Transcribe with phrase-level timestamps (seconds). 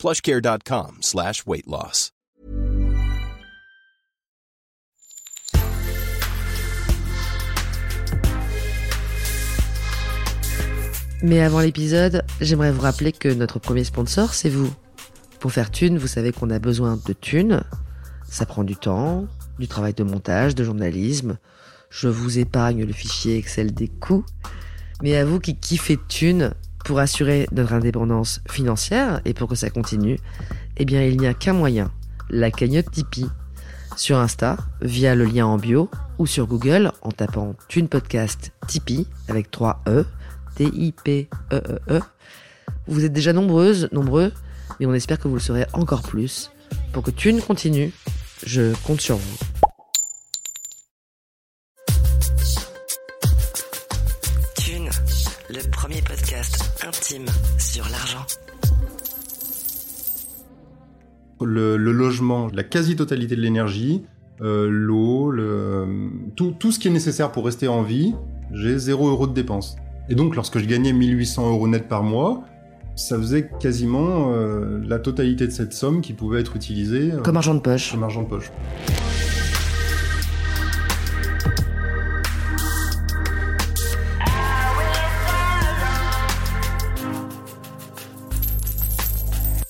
[0.00, 2.10] plushcare.com slash weight loss.
[11.22, 14.72] Mais avant l'épisode, j'aimerais vous rappeler que notre premier sponsor, c'est vous.
[15.38, 17.62] Pour faire thune, vous savez qu'on a besoin de thunes.
[18.26, 19.26] Ça prend du temps,
[19.58, 21.36] du travail de montage, de journalisme.
[21.90, 24.24] Je vous épargne le fichier Excel des coûts.
[25.02, 29.70] Mais à vous qui kiffez thunes, pour assurer notre indépendance financière et pour que ça
[29.70, 30.18] continue,
[30.76, 31.90] eh bien il n'y a qu'un moyen,
[32.30, 33.26] la cagnotte Tipeee.
[33.96, 39.06] Sur Insta, via le lien en bio, ou sur Google en tapant Thune Podcast Tipeee
[39.28, 40.04] avec 3 E,
[40.54, 42.00] T-I-P-E-E-E.
[42.86, 44.32] Vous êtes déjà nombreuses, nombreux,
[44.78, 46.50] mais on espère que vous le serez encore plus.
[46.92, 47.92] Pour que Thune continue,
[48.46, 49.59] je compte sur vous.
[56.90, 57.26] Intime
[57.58, 58.24] sur l'argent.
[61.40, 64.02] Le, le logement, la quasi-totalité de l'énergie,
[64.40, 65.86] euh, l'eau, le,
[66.34, 68.12] tout, tout ce qui est nécessaire pour rester en vie,
[68.52, 69.76] j'ai 0 euros de dépenses.
[70.08, 72.42] Et donc, lorsque je gagnais 1800 euros net par mois,
[72.96, 77.36] ça faisait quasiment euh, la totalité de cette somme qui pouvait être utilisée euh, Comme
[77.36, 77.92] argent de poche.
[77.92, 78.50] comme argent de poche.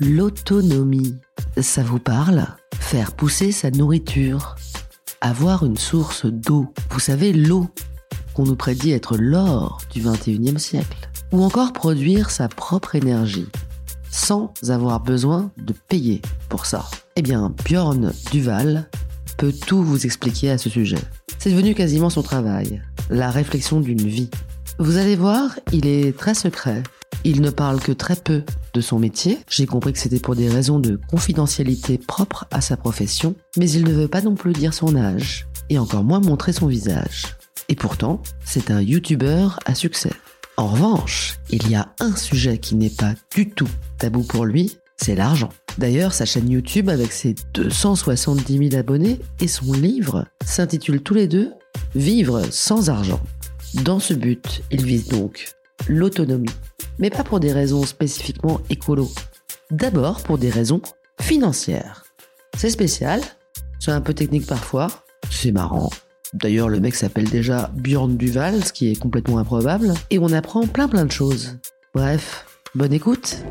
[0.00, 1.14] L'autonomie,
[1.60, 2.46] ça vous parle?
[2.78, 4.56] Faire pousser sa nourriture,
[5.20, 7.68] avoir une source d'eau, vous savez l'eau
[8.32, 13.48] qu'on nous prédit être l'or du 21e siècle, ou encore produire sa propre énergie
[14.10, 16.88] sans avoir besoin de payer pour ça.
[17.16, 18.88] Eh bien, Bjorn Duval
[19.36, 20.98] peut tout vous expliquer à ce sujet.
[21.38, 24.30] C'est devenu quasiment son travail, la réflexion d'une vie.
[24.78, 26.82] Vous allez voir, il est très secret.
[27.24, 29.38] Il ne parle que très peu de son métier.
[29.48, 33.84] J'ai compris que c'était pour des raisons de confidentialité propres à sa profession, mais il
[33.84, 37.36] ne veut pas non plus dire son âge, et encore moins montrer son visage.
[37.68, 40.12] Et pourtant, c'est un YouTuber à succès.
[40.56, 44.78] En revanche, il y a un sujet qui n'est pas du tout tabou pour lui,
[44.96, 45.50] c'est l'argent.
[45.78, 51.28] D'ailleurs, sa chaîne YouTube avec ses 270 000 abonnés et son livre s'intitulent tous les
[51.28, 51.52] deux
[51.94, 53.20] Vivre sans argent.
[53.84, 55.54] Dans ce but, il vise donc
[55.88, 56.50] l'autonomie,
[57.00, 59.10] mais pas pour des raisons spécifiquement écolo.
[59.70, 60.82] D'abord pour des raisons
[61.20, 62.04] financières.
[62.56, 63.20] C'est spécial,
[63.78, 64.88] c'est un peu technique parfois,
[65.30, 65.90] c'est marrant.
[66.32, 70.66] D'ailleurs, le mec s'appelle déjà Bjorn Duval, ce qui est complètement improbable, et on apprend
[70.66, 71.58] plein plein de choses.
[71.94, 73.42] Bref, bonne écoute.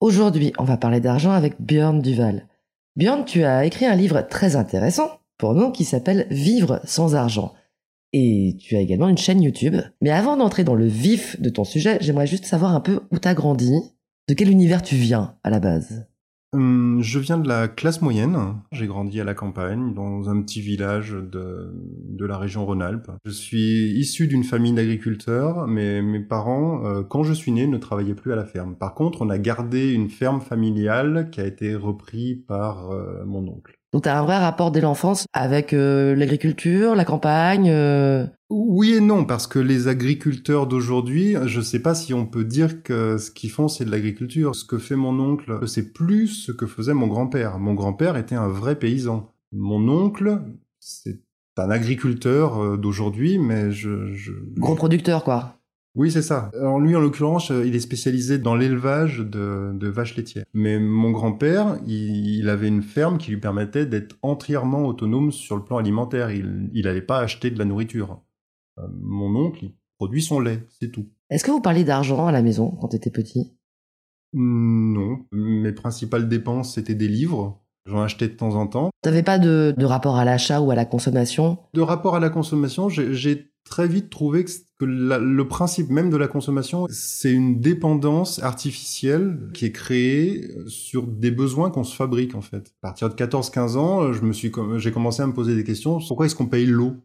[0.00, 2.46] Aujourd'hui, on va parler d'argent avec Björn Duval.
[3.00, 7.54] Björn, tu as écrit un livre très intéressant pour nous qui s'appelle Vivre sans argent.
[8.12, 9.76] Et tu as également une chaîne YouTube.
[10.02, 13.18] Mais avant d'entrer dans le vif de ton sujet, j'aimerais juste savoir un peu où
[13.18, 13.72] t'as grandi,
[14.28, 16.09] de quel univers tu viens à la base.
[16.52, 18.60] Hum, je viens de la classe moyenne.
[18.72, 21.72] J'ai grandi à la campagne, dans un petit village de,
[22.18, 23.10] la région Rhône-Alpes.
[23.24, 27.78] Je suis issu d'une famille d'agriculteurs, mais mes parents, euh, quand je suis né, ne
[27.78, 28.74] travaillaient plus à la ferme.
[28.74, 33.46] Par contre, on a gardé une ferme familiale qui a été reprise par euh, mon
[33.46, 33.79] oncle.
[33.92, 37.68] Donc t'as un vrai rapport dès l'enfance avec euh, l'agriculture, la campagne.
[37.68, 42.44] euh, Oui et non, parce que les agriculteurs d'aujourd'hui, je sais pas si on peut
[42.44, 44.54] dire que ce qu'ils font c'est de l'agriculture.
[44.54, 47.58] Ce que fait mon oncle, c'est plus ce que faisait mon grand-père.
[47.58, 49.32] Mon grand-père était un vrai paysan.
[49.52, 50.40] Mon oncle,
[50.78, 51.20] c'est
[51.56, 54.12] un agriculteur euh, d'aujourd'hui, mais je...
[54.14, 54.32] je...
[54.56, 55.59] Gros producteur, quoi.
[55.96, 56.50] Oui, c'est ça.
[56.54, 60.44] Alors lui, en l'occurrence, euh, il est spécialisé dans l'élevage de, de vaches laitières.
[60.54, 65.56] Mais mon grand-père, il, il avait une ferme qui lui permettait d'être entièrement autonome sur
[65.56, 66.30] le plan alimentaire.
[66.30, 68.22] Il il allait pas acheter de la nourriture.
[68.78, 71.08] Euh, mon oncle, il produit son lait, c'est tout.
[71.28, 73.56] Est-ce que vous parliez d'argent à la maison quand t'étais petit?
[74.32, 77.60] Non, mes principales dépenses, c'était des livres.
[77.86, 78.90] J'en achetais de temps en temps.
[79.02, 81.58] T'avais pas de, de rapport à l'achat ou à la consommation?
[81.74, 86.10] De rapport à la consommation, j'ai très vite trouvé que, que la- le principe même
[86.10, 91.94] de la consommation, c'est une dépendance artificielle qui est créée sur des besoins qu'on se
[91.94, 92.74] fabrique en fait.
[92.82, 95.98] À partir de 14-15 ans, je me suis, j'ai commencé à me poser des questions.
[96.06, 96.96] Pourquoi est-ce qu'on paye l'eau?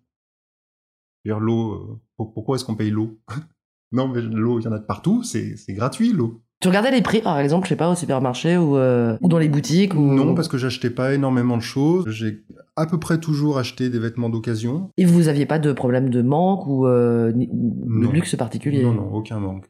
[1.26, 3.18] L'eau, euh, pourquoi est-ce qu'on paye l'eau?
[3.92, 6.42] Non, mais l'eau, il y en a de partout, c'est gratuit l'eau.
[6.66, 9.38] Tu regardais les prix, par exemple, je sais pas, au supermarché ou, euh, ou dans
[9.38, 10.02] les boutiques ou...
[10.02, 12.06] Non, parce que j'achetais pas énormément de choses.
[12.08, 12.44] J'ai
[12.76, 14.90] à peu près toujours acheté des vêtements d'occasion.
[14.98, 18.82] Et vous aviez pas de problème de manque ou euh, de luxe particulier?
[18.82, 19.66] Non, non, aucun manque.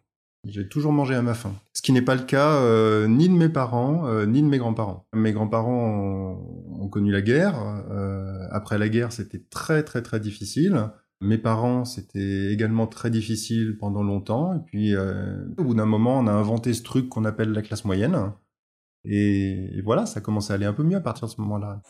[0.46, 1.52] J'ai toujours mangé à ma faim.
[1.74, 4.58] Ce qui n'est pas le cas euh, ni de mes parents, euh, ni de mes
[4.58, 5.06] grands-parents.
[5.14, 6.40] Mes grands-parents
[6.80, 7.56] ont, connu la guerre.
[7.92, 10.92] Euh, après la guerre, c'était très très très difficile.
[11.22, 14.56] Mes parents, c'était également très difficile pendant longtemps.
[14.56, 17.86] Et puis, au bout d'un moment, on a inventé ce truc qu'on appelle la classe
[17.86, 18.34] moyenne.
[19.06, 21.82] Et, et voilà, ça commence à aller un peu mieux à partir de ce moment-là.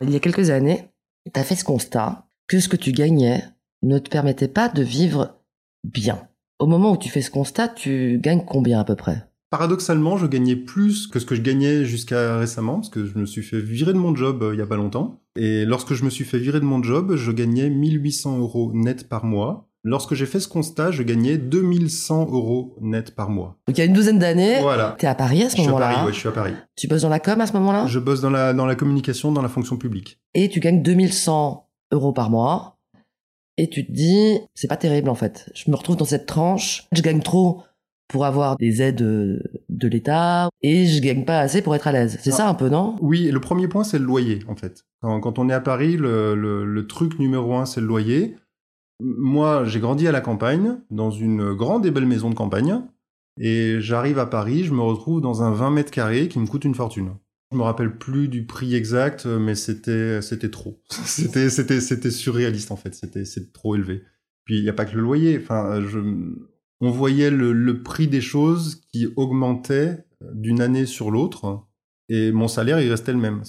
[0.00, 0.90] Il y a quelques années,
[1.32, 3.42] tu as fait ce constat que ce que tu gagnais
[3.82, 5.42] ne te permettait pas de vivre
[5.84, 6.28] bien.
[6.58, 9.27] Au moment où tu fais ce constat, tu gagnes combien à peu près?
[9.50, 13.24] Paradoxalement, je gagnais plus que ce que je gagnais jusqu'à récemment, parce que je me
[13.24, 15.22] suis fait virer de mon job euh, il y a pas longtemps.
[15.36, 19.08] Et lorsque je me suis fait virer de mon job, je gagnais 1800 euros net
[19.08, 19.68] par mois.
[19.84, 23.56] Lorsque j'ai fait ce constat, je gagnais 2100 euros net par mois.
[23.66, 24.96] Donc il y a une douzaine d'années, voilà.
[24.98, 25.88] tu es à Paris à ce moment-là.
[25.90, 26.52] Je suis à Paris, je suis à Paris.
[26.76, 27.86] Tu bosses dans la com à ce moment-là?
[27.86, 30.18] Je bosse dans la, dans la communication, dans la fonction publique.
[30.34, 32.78] Et tu gagnes 2100 euros par mois
[33.56, 35.50] et tu te dis, c'est pas terrible en fait.
[35.54, 37.62] Je me retrouve dans cette tranche, je gagne trop
[38.08, 42.18] pour avoir des aides de l'État et je gagne pas assez pour être à l'aise.
[42.22, 42.96] C'est ça un peu, non?
[43.00, 44.84] Oui, le premier point, c'est le loyer en fait.
[45.02, 48.36] Quand, on est à Paris, le, le, truc numéro un, c'est le loyer.
[49.00, 52.82] Moi, j'ai grandi à la campagne, dans une grande et belle maison de campagne,
[53.38, 56.64] et j'arrive à Paris, je me retrouve dans un 20 mètres carrés qui me coûte
[56.64, 57.10] une fortune.
[57.52, 60.82] Je me rappelle plus du prix exact, mais c'était c'était trop.
[60.90, 62.94] c'était c'était c'était surréaliste en fait.
[62.94, 64.02] C'était c'est trop élevé.
[64.44, 65.38] Puis il y a pas que le loyer.
[65.40, 65.98] Enfin, je
[66.80, 71.64] on voyait le, le prix des choses qui augmentait d'une année sur l'autre
[72.08, 73.42] et mon salaire il restait le même.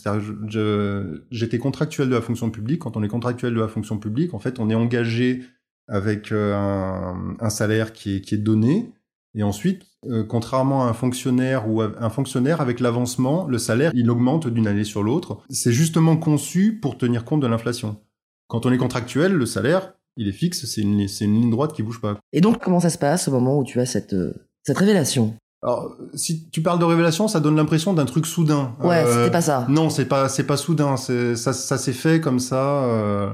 [1.32, 2.80] J'étais contractuel de la fonction publique.
[2.82, 5.44] Quand on est contractuel de la fonction publique, en fait, on est engagé
[5.88, 8.92] avec euh, un, un salaire qui est qui est donné
[9.36, 14.10] et ensuite, euh, contrairement à un fonctionnaire ou un fonctionnaire avec l'avancement, le salaire, il
[14.10, 15.44] augmente d'une année sur l'autre.
[15.50, 18.02] C'est justement conçu pour tenir compte de l'inflation.
[18.48, 21.82] Quand on est contractuel, le salaire, il est fixe, c'est une, une, ligne droite qui
[21.82, 22.18] bouge pas.
[22.34, 24.34] Et donc, comment ça se passe au moment où tu as cette, euh,
[24.64, 25.34] cette révélation?
[25.64, 28.76] Alors, si tu parles de révélation, ça donne l'impression d'un truc soudain.
[28.82, 29.66] Ouais, euh, c'était pas ça.
[29.70, 30.98] Non, c'est pas, c'est pas soudain.
[30.98, 32.84] Ça, ça s'est fait comme ça.
[32.84, 33.32] Euh,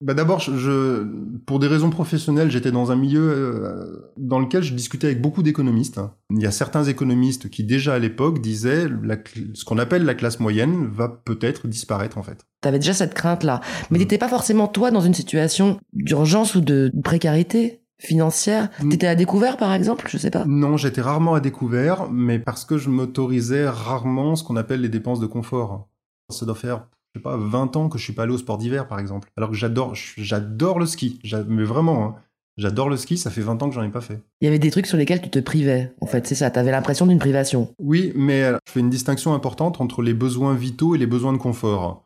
[0.00, 1.04] bah D'abord, je,
[1.44, 5.42] pour des raisons professionnelles, j'étais dans un milieu euh, dans lequel je discutais avec beaucoup
[5.42, 6.00] d'économistes.
[6.30, 9.16] Il y a certains économistes qui déjà à l'époque disaient la,
[9.52, 12.46] ce qu'on appelle la classe moyenne va peut-être disparaître en fait.
[12.62, 13.60] T'avais déjà cette crainte-là,
[13.90, 14.00] mais mmh.
[14.02, 18.70] t'étais pas forcément toi dans une situation d'urgence ou de précarité financière?
[18.82, 18.88] Mmh.
[18.88, 20.06] T'étais à découvert par exemple?
[20.08, 20.44] Je sais pas.
[20.46, 24.88] Non, j'étais rarement à découvert, mais parce que je m'autorisais rarement ce qu'on appelle les
[24.88, 25.88] dépenses de confort.
[26.30, 28.58] Ça doit faire je sais pas, 20 ans que je suis pas allé au sport
[28.58, 29.28] d'hiver, par exemple.
[29.36, 31.20] Alors que j'adore, j'adore le ski.
[31.48, 32.14] Mais vraiment, hein.
[32.56, 34.20] j'adore le ski, ça fait 20 ans que j'en ai pas fait.
[34.40, 36.70] Il y avait des trucs sur lesquels tu te privais, en fait, c'est ça, t'avais
[36.70, 37.74] l'impression d'une privation.
[37.78, 41.38] Oui, mais je fais une distinction importante entre les besoins vitaux et les besoins de
[41.38, 42.04] confort.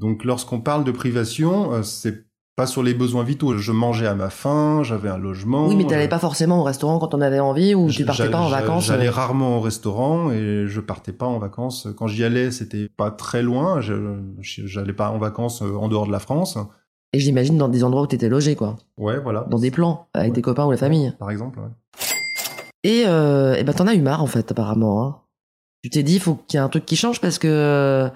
[0.00, 2.24] Donc lorsqu'on parle de privation, euh, c'est
[2.56, 3.56] pas sur les besoins vitaux.
[3.56, 5.68] Je mangeais à ma faim, j'avais un logement.
[5.68, 8.40] Oui, mais t'allais pas forcément au restaurant quand on avait envie ou tu partais pas
[8.40, 8.86] en vacances.
[8.86, 11.88] J'allais euh rarement au restaurant et je partais pas en vacances.
[11.96, 13.80] Quand j'y allais, c'était pas très loin.
[14.40, 16.58] J'allais pas en vacances euh, en dehors de la France.
[17.14, 18.76] Et j'imagine dans des endroits où t'étais logé, quoi.
[18.96, 19.46] Ouais, voilà.
[19.50, 21.14] Dans des plans, avec des copains ou la famille.
[21.18, 21.68] Par exemple, ouais.
[22.84, 25.04] Et, euh, et ben t'en as eu marre, en fait, apparemment.
[25.04, 25.18] Hein.
[25.82, 28.08] Tu t'es dit, faut qu'il y ait un truc qui change parce que euh,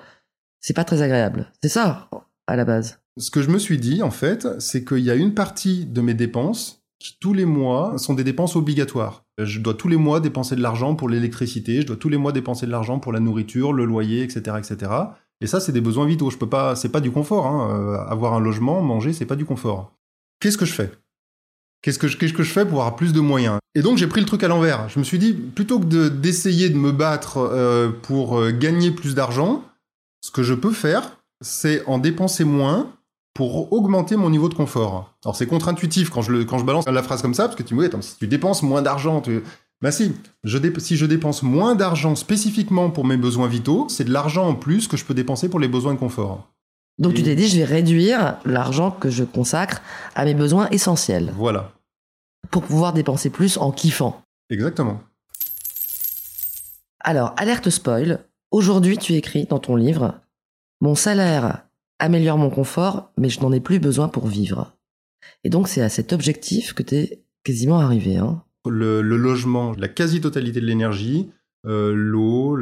[0.61, 1.53] c'est pas très agréable.
[1.63, 2.09] C'est ça,
[2.47, 2.99] à la base.
[3.19, 6.01] Ce que je me suis dit, en fait, c'est qu'il y a une partie de
[6.03, 9.25] mes dépenses qui, tous les mois, sont des dépenses obligatoires.
[9.39, 12.33] Je dois tous les mois dépenser de l'argent pour l'électricité, je dois tous les mois
[12.33, 14.93] dépenser de l'argent pour la nourriture, le loyer, etc., etc.
[15.41, 16.31] Et ça, c'est des besoins vitaux.
[16.31, 17.47] Je peux pas, c'est pas du confort.
[17.47, 17.71] Hein.
[17.71, 19.93] Euh, avoir un logement, manger, c'est pas du confort.
[20.41, 20.91] Qu'est-ce que je fais?
[21.83, 23.59] Qu'est-ce que, je, fais pour avoir plus de moyens?
[23.77, 24.89] Et donc j'ai pris le truc à l'envers.
[24.89, 28.91] Je me suis dit, plutôt que de, d'essayer de me battre euh, pour euh, gagner
[28.91, 29.63] plus d'argent,
[30.21, 32.93] ce que je peux faire, c'est en dépenser moins
[33.37, 35.15] pour augmenter mon niveau de confort.
[35.25, 37.63] Alors c'est contre-intuitif quand je, le, quand je balance la phrase comme ça, parce que
[37.63, 39.43] tu me dis, attends, si tu dépenses moins d'argent, tu...
[39.83, 44.13] Bah si, je si je dépense moins d'argent spécifiquement pour mes besoins vitaux, c'est de
[44.13, 46.49] l'argent en plus que je peux dépenser pour les besoins de confort.
[46.99, 49.83] Donc tu t'es dit, je vais réduire l'argent que je consacre
[50.15, 51.35] à mes besoins essentiels.
[51.37, 51.73] Voilà.
[52.51, 54.23] Pour pouvoir dépenser plus en kiffant.
[54.49, 55.01] Exactement.
[57.01, 60.15] Alors, alerte spoil, aujourd'hui tu écris dans ton livre,
[60.81, 61.66] mon salaire
[61.99, 64.77] améliore mon confort, mais je n'en ai plus besoin pour vivre.
[65.45, 68.17] Et donc c'est à cet objectif que tu es quasiment arrivé.
[68.17, 68.43] Hein.
[68.69, 71.31] Le, logement, la quasi-totalité de l'énergie,
[71.67, 72.59] euh, l'eau,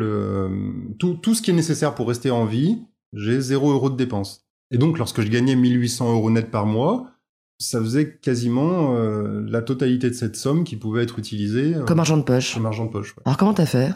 [0.99, 2.79] tout, tout ce qui est nécessaire pour rester en vie,
[3.13, 4.45] j'ai zéro euro de dépenses.
[4.71, 7.11] Et donc, lorsque je gagnais 1800 euros net par mois,
[7.59, 12.01] ça faisait quasiment euh, la totalité de cette somme qui pouvait être utilisée euh, Comme
[12.01, 12.55] argent de poche.
[12.55, 13.15] comme argent de poche.
[13.17, 13.23] ouais.
[13.25, 13.91] Alors comment t'as fait?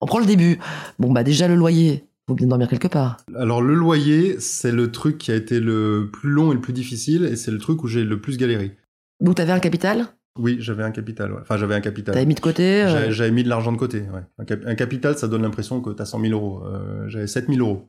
[0.00, 0.58] On prend le début.
[0.98, 2.06] Bon bah déjà le loyer.
[2.28, 3.16] Faut bien dormir quelque part.
[3.34, 6.72] Alors, le loyer, c'est le truc qui a été le plus long et le plus
[6.72, 8.76] difficile, et c'est le truc où j'ai le plus galéré.
[9.20, 10.06] Donc t'avais un capital?
[10.38, 11.32] Oui, j'avais un capital.
[11.32, 11.40] ouais.
[11.42, 12.14] Enfin, j'avais un capital.
[12.14, 14.00] T'avais mis de côté euh, J'avais mis de l'argent de côté.
[14.00, 14.22] Ouais.
[14.38, 16.62] Un, cap- un capital, ça donne l'impression que tu as 100 000 euros.
[16.64, 17.88] Euh, j'avais 7 000 euros.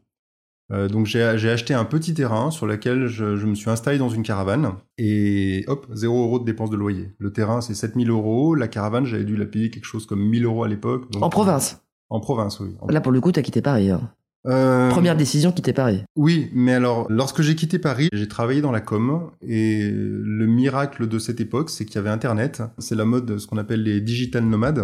[0.72, 4.10] Euh, donc j'ai acheté un petit terrain sur lequel je, je me suis installé dans
[4.10, 7.14] une caravane et hop, 0 euros de dépenses de loyer.
[7.20, 10.22] Le terrain c'est 7 000 euros, la caravane j'avais dû la payer quelque chose comme
[10.26, 11.04] 1000 euros à l'époque.
[11.20, 11.82] En province?
[12.10, 12.76] En province, oui.
[12.80, 13.90] En- Là pour le coup t'as quitté Paris.
[13.92, 14.10] hein.
[14.46, 16.04] Euh, Première décision quitter Paris.
[16.18, 21.08] Oui, mais alors, lorsque j'ai quitté Paris, j'ai travaillé dans la com, et le miracle
[21.08, 22.62] de cette époque, c'est qu'il y avait Internet.
[22.78, 24.84] C'est la mode de ce qu'on appelle les digital nomades,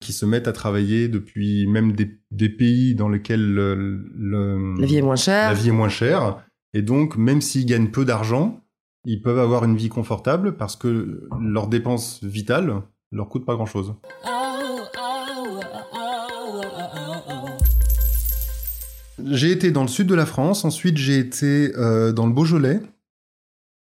[0.00, 3.74] qui se mettent à travailler depuis même des, des pays dans lesquels le,
[4.14, 5.48] le- La vie est moins chère.
[5.48, 6.44] la vie est moins chère.
[6.74, 8.60] Et donc, même s'ils gagnent peu d'argent,
[9.06, 13.94] ils peuvent avoir une vie confortable parce que leurs dépenses vitales leur coûtent pas grand-chose.
[19.22, 22.80] J'ai été dans le sud de la France, ensuite j'ai été euh, dans le Beaujolais,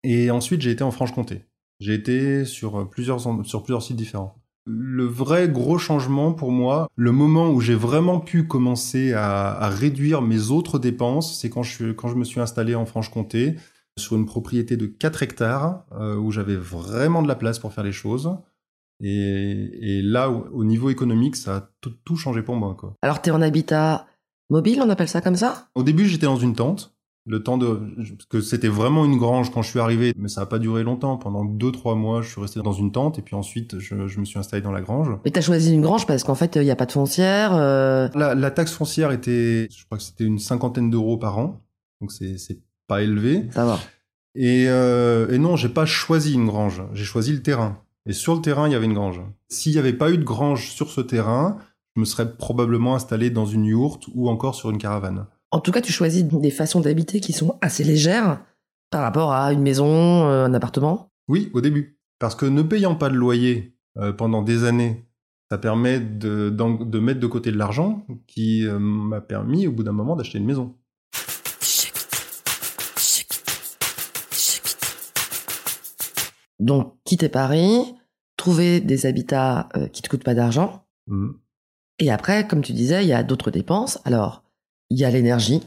[0.02, 1.44] et ensuite j'ai été en Franche-Comté.
[1.78, 4.36] J'ai été sur plusieurs, en- sur plusieurs sites différents.
[4.66, 10.20] Le vrai gros changement pour moi, le moment où j'ai vraiment pu commencer à, réduire
[10.20, 13.56] mes autres dépenses, c'est quand je, quand je me suis installé en Franche-Comté
[13.98, 17.84] sur une propriété de 4 hectares euh, où j'avais vraiment de la place pour faire
[17.84, 18.36] les choses.
[19.02, 22.76] Et, là, au au niveau économique, ça a tout, changé pour moi.
[23.00, 24.06] Alors t'es en habitat
[24.50, 25.68] mobile, on appelle ça comme ça?
[25.74, 26.94] Au début, j'étais dans une tente.
[27.26, 30.40] Le temps de, parce que c'était vraiment une grange quand je suis arrivé, mais ça
[30.40, 31.18] n'a pas duré longtemps.
[31.18, 34.18] Pendant deux, trois mois, je suis resté dans une tente et puis ensuite, je, je
[34.20, 35.10] me suis installé dans la grange.
[35.24, 37.54] Mais t'as choisi une grange parce qu'en fait il y a pas de foncière.
[37.54, 41.60] euh, La, la taxe foncière était, je crois que c'était une cinquantaine d'euros par an.
[42.00, 43.48] Donc c'est, c'est pas élevé.
[43.52, 43.78] Ça va.
[44.34, 46.82] Et, euh, et non, j'ai pas choisi une grange.
[46.94, 47.82] J'ai choisi le terrain.
[48.06, 49.20] Et sur le terrain, il y avait une grange.
[49.48, 51.58] S'il n'y avait pas eu de grange sur ce terrain,
[51.96, 55.26] je me serais probablement installé dans une yourte ou encore sur une caravane.
[55.50, 58.42] En tout cas tu choisis des façons d'habiter qui sont assez légères
[58.90, 61.10] par rapport à une maison, euh, un appartement.
[61.28, 61.98] Oui, au début.
[62.18, 65.04] Parce que ne payant pas de loyer euh, pendant des années,
[65.50, 66.50] ça permet de,
[67.00, 70.46] mettre de côté de l'argent qui euh, m'a permis au bout d'un moment d'acheter une
[70.46, 70.76] maison.
[76.60, 77.94] Donc quitter Paris,
[78.36, 80.84] trouver des habitats euh, qui te coûtent pas d'argent.
[81.08, 81.34] Mhm.
[82.00, 83.98] Et après, comme tu disais, il y a d'autres dépenses.
[84.04, 84.42] Alors,
[84.88, 85.62] il y a l'énergie.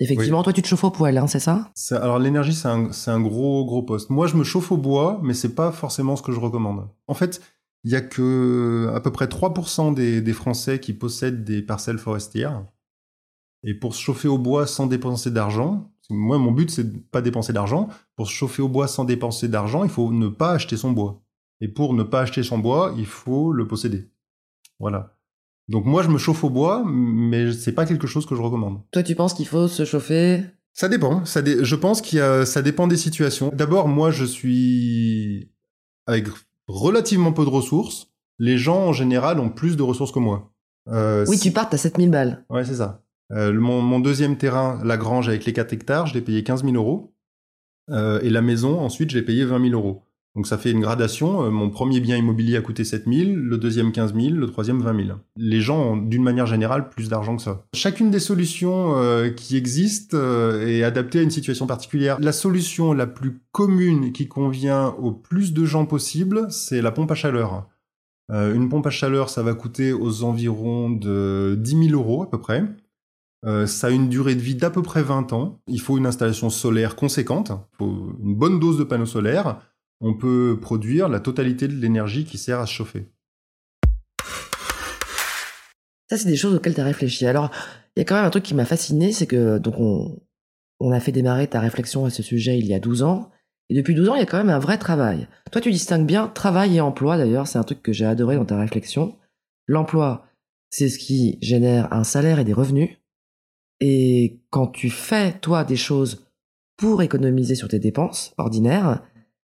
[0.00, 1.70] Effectivement, toi, tu te chauffes au poêle, hein, c'est ça?
[1.90, 4.10] Alors l'énergie, c'est un, c'est un gros gros poste.
[4.10, 6.86] Moi, je me chauffe au bois, mais c'est pas forcément ce que je recommande.
[7.08, 7.40] En fait,
[7.82, 11.98] il y a que à peu près 3% des, des Français qui possèdent des parcelles
[11.98, 12.64] forestières.
[13.64, 17.20] Et pour se chauffer au bois sans dépenser d'argent, moi, mon but, c'est de pas
[17.20, 17.88] dépenser d'argent.
[18.14, 21.20] Pour se chauffer au bois sans dépenser d'argent, il faut ne pas acheter son bois.
[21.60, 24.08] Et pour ne pas acheter son bois, il faut le posséder.
[24.78, 25.17] Voilà.
[25.68, 28.80] Donc moi, je me chauffe au bois, mais c'est pas quelque chose que je recommande.
[28.90, 30.42] Toi, tu penses qu'il faut se chauffer?
[30.72, 31.24] Ça dépend.
[31.24, 32.46] Ça dé- Je pense qu'il y a...
[32.46, 33.50] ça dépend des situations.
[33.54, 35.50] D'abord, moi, je suis
[36.06, 36.26] avec
[36.68, 38.10] relativement peu de ressources.
[38.38, 40.52] Les gens, en général, ont plus de ressources que moi.
[40.88, 42.44] Euh, Oui, tu partes à 7000 balles.
[42.48, 43.02] Ouais, c'est ça.
[43.32, 46.62] Euh, mon, mon deuxième terrain, la grange avec les 4 hectares, je l'ai payé 15
[46.64, 47.14] 000 euros.
[47.90, 50.04] Euh, et la maison, ensuite, je l'ai payé 20 000 euros.
[50.38, 51.44] Donc ça fait une gradation.
[51.44, 54.80] Euh, mon premier bien immobilier a coûté 7 000, le deuxième 15 000, le troisième
[54.80, 55.18] 20 000.
[55.36, 57.64] Les gens ont d'une manière générale plus d'argent que ça.
[57.74, 62.18] Chacune des solutions euh, qui existent euh, est adaptée à une situation particulière.
[62.20, 67.10] La solution la plus commune qui convient au plus de gens possible, c'est la pompe
[67.10, 67.66] à chaleur.
[68.30, 72.38] Une pompe à chaleur, ça va coûter aux environs de 10 000 euros à peu
[72.38, 72.62] près.
[73.64, 75.58] Ça a une durée de vie d'à peu près 20 ans.
[75.66, 77.52] Il faut une installation solaire conséquente.
[77.80, 79.62] Une bonne dose de panneaux solaires.
[80.00, 83.08] On peut produire la totalité de l'énergie qui sert à se chauffer.
[86.08, 87.26] Ça, c'est des choses auxquelles tu as réfléchi.
[87.26, 87.50] Alors,
[87.96, 89.74] il y a quand même un truc qui m'a fasciné, c'est que donc
[90.80, 93.30] on, a fait démarrer ta réflexion à ce sujet il y a 12 ans.
[93.68, 95.28] Et depuis 12 ans, il y a quand même un vrai travail.
[95.50, 98.46] Toi, tu distingues bien travail et emploi, d'ailleurs, c'est un truc que j'ai adoré dans
[98.46, 99.16] ta réflexion.
[99.66, 100.26] L'emploi,
[100.70, 102.96] c'est ce qui génère un salaire et des revenus.
[103.80, 106.26] Et quand tu fais, toi, des choses
[106.78, 109.02] pour économiser sur tes dépenses ordinaires,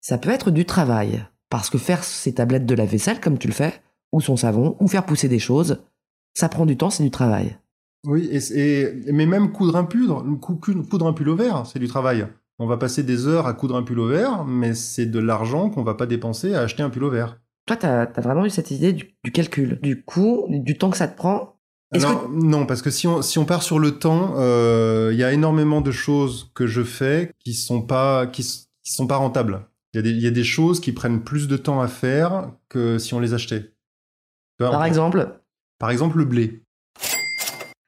[0.01, 1.23] ça peut être du travail.
[1.49, 3.73] Parce que faire ses tablettes de la vaisselle, comme tu le fais,
[4.11, 5.83] ou son savon, ou faire pousser des choses,
[6.33, 7.57] ça prend du temps, c'est du travail.
[8.05, 8.39] Oui, et,
[8.81, 12.27] et- mais même coudre un cou- coudre un pull au vert, c'est du travail.
[12.57, 15.69] On va passer des heures à coudre un pull au vert, mais c'est de l'argent
[15.69, 17.39] qu'on va pas dépenser à acheter un pull au vert.
[17.67, 20.97] Toi, t'as as vraiment eu cette idée du, du calcul, du coût, du temps que
[20.97, 21.57] ça te prend?
[22.31, 25.33] Non, parce que si on, si on part sur le temps, euh, il y a
[25.33, 29.67] énormément de choses que je fais qui sont pas, qui, s- qui sont pas rentables.
[29.93, 31.87] Il y, a des, il y a des choses qui prennent plus de temps à
[31.87, 33.73] faire que si on les achetait.
[34.57, 35.39] Par on- exemple
[35.79, 36.63] Par exemple, le blé.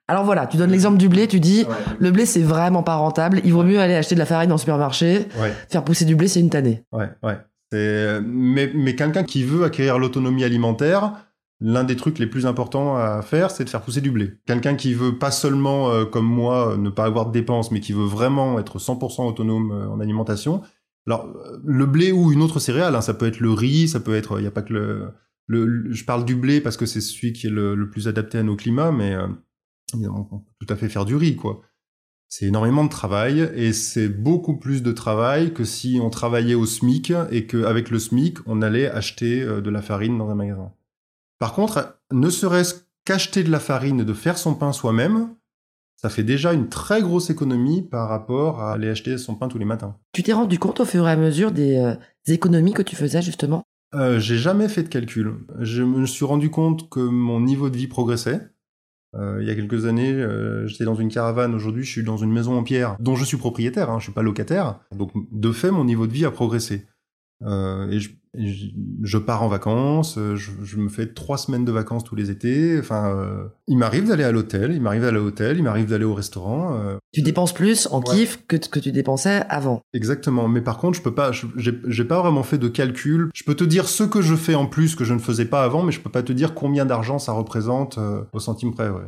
[0.10, 1.66] Alors voilà, tu donnes l'exemple du blé, tu dis
[2.00, 4.56] le blé c'est vraiment pas rentable, il vaut mieux aller acheter de la farine dans
[4.56, 6.84] le supermarché, Ouais, faire pousser du blé c'est une tannée.
[6.92, 7.38] ouais, ouais.
[8.22, 11.14] Mais quelqu'un qui veut acquérir l'autonomie alimentaire,
[11.62, 14.34] l'un des trucs les plus importants à faire, c'est de faire pousser du blé.
[14.46, 17.80] Quelqu'un qui veut pas seulement, euh, comme moi, euh, ne pas avoir de dépenses, mais
[17.80, 20.62] qui veut vraiment être 100% autonome euh, en alimentation.
[21.06, 21.28] Alors,
[21.64, 24.40] le blé ou une autre céréale, hein, ça peut être le riz, ça peut être,
[24.40, 24.74] il n'y a pas que
[25.48, 28.38] le, Je parle du blé parce que c'est celui qui est le, le plus adapté
[28.38, 29.28] à nos climats, mais euh,
[29.94, 31.62] on peut tout à fait faire du riz, quoi.
[32.30, 36.66] C'est énormément de travail et c'est beaucoup plus de travail que si on travaillait au
[36.66, 40.72] SMIC et qu'avec le SMIC, on allait acheter euh, de la farine dans un magasin.
[41.38, 45.36] Par contre, ne serait-ce qu'acheter de la farine et de faire son pain soi-même,
[45.96, 49.58] ça fait déjà une très grosse économie par rapport à aller acheter son pain tous
[49.58, 49.96] les matins.
[50.12, 51.96] Tu t'es rendu compte au fur et à mesure des, euh,
[52.28, 53.64] des économies que tu faisais justement?
[53.96, 55.46] Euh, j'ai jamais fait de calcul.
[55.60, 58.42] Je me suis rendu compte que mon niveau de vie progressait.
[59.16, 60.26] Euh, il y a quelques années,
[60.66, 61.54] j'étais dans une caravane.
[61.54, 63.90] Aujourd'hui, je suis dans une maison en pierre dont je suis propriétaire.
[63.92, 64.80] Hein, je suis pas locataire.
[64.92, 66.88] Donc, de fait, mon niveau de vie a progressé.
[67.46, 68.68] Euh, et je, et je-
[69.04, 70.18] je pars en vacances.
[70.18, 72.78] euh, Je, je me fais trois semaines de vacances tous les étés.
[72.80, 74.72] Enfin, euh, il m'arrive d'aller à l'hôtel.
[74.74, 75.58] Il m'arrive d'aller à l'hôtel.
[75.58, 76.74] Il m'arrive d'aller au restaurant.
[76.76, 78.16] euh, Tu dépenses plus en Ouais.
[78.16, 79.82] kiff que, que tu dépensais avant.
[79.94, 83.30] Exactement, mais par contre, je peux pas, j'ai pas vraiment fait de calcul.
[83.36, 85.64] Je peux te dire ce que je fais en plus que je ne faisais pas
[85.64, 88.00] avant, mais je peux pas te dire combien d'argent ça représente
[88.34, 88.90] au centime près.
[88.90, 89.02] Ouais.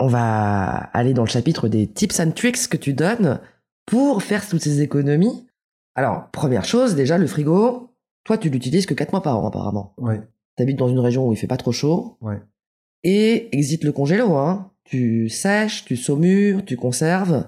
[0.00, 0.64] On va
[0.94, 3.38] aller dans le chapitre des tips and tricks que tu donnes
[3.86, 5.46] pour faire toutes ces économies.
[5.94, 7.90] Alors, première chose, déjà, le frigo,
[8.24, 9.94] toi, tu l'utilises que 4 mois par an, apparemment.
[9.98, 10.20] Ouais.
[10.56, 12.16] T'habites dans une région où il fait pas trop chaud.
[12.22, 12.40] Ouais.
[13.04, 14.70] Et existe le congélo, hein.
[14.84, 17.46] Tu sèches, tu saumures, tu conserves.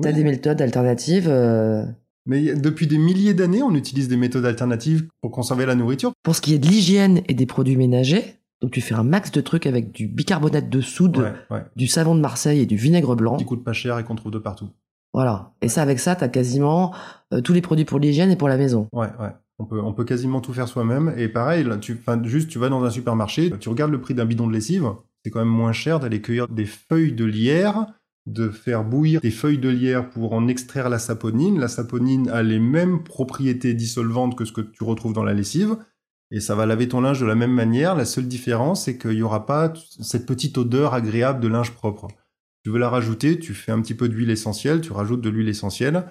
[0.00, 0.14] T'as Oui.
[0.14, 1.28] des méthodes alternatives.
[1.28, 1.84] euh,
[2.26, 6.12] Mais depuis des milliers d'années, on utilise des méthodes alternatives pour conserver la nourriture.
[6.22, 9.30] Pour ce qui est de l'hygiène et des produits ménagers, donc tu fais un max
[9.30, 11.64] de trucs avec du bicarbonate de soude, Ouais, ouais.
[11.76, 13.36] du savon de Marseille et du vinaigre blanc.
[13.36, 14.68] Qui coûte pas cher et qu'on trouve de partout.
[15.14, 15.52] Voilà.
[15.62, 16.94] Et ça, avec ça, t'as quasiment
[17.32, 18.88] euh, tous les produits pour l'hygiène et pour la maison.
[18.92, 19.30] Ouais, ouais.
[19.60, 21.14] On peut, on peut quasiment tout faire soi-même.
[21.16, 24.24] Et pareil, là, tu, juste, tu vas dans un supermarché, tu regardes le prix d'un
[24.24, 24.88] bidon de lessive.
[25.24, 27.86] C'est quand même moins cher d'aller cueillir des feuilles de lierre,
[28.26, 31.58] de faire bouillir des feuilles de lierre pour en extraire la saponine.
[31.58, 35.76] La saponine a les mêmes propriétés dissolvantes que ce que tu retrouves dans la lessive.
[36.30, 37.94] Et ça va laver ton linge de la même manière.
[37.94, 42.08] La seule différence, c'est qu'il n'y aura pas cette petite odeur agréable de linge propre.
[42.64, 45.48] Tu veux la rajouter, tu fais un petit peu d'huile essentielle, tu rajoutes de l'huile
[45.48, 46.04] essentielle.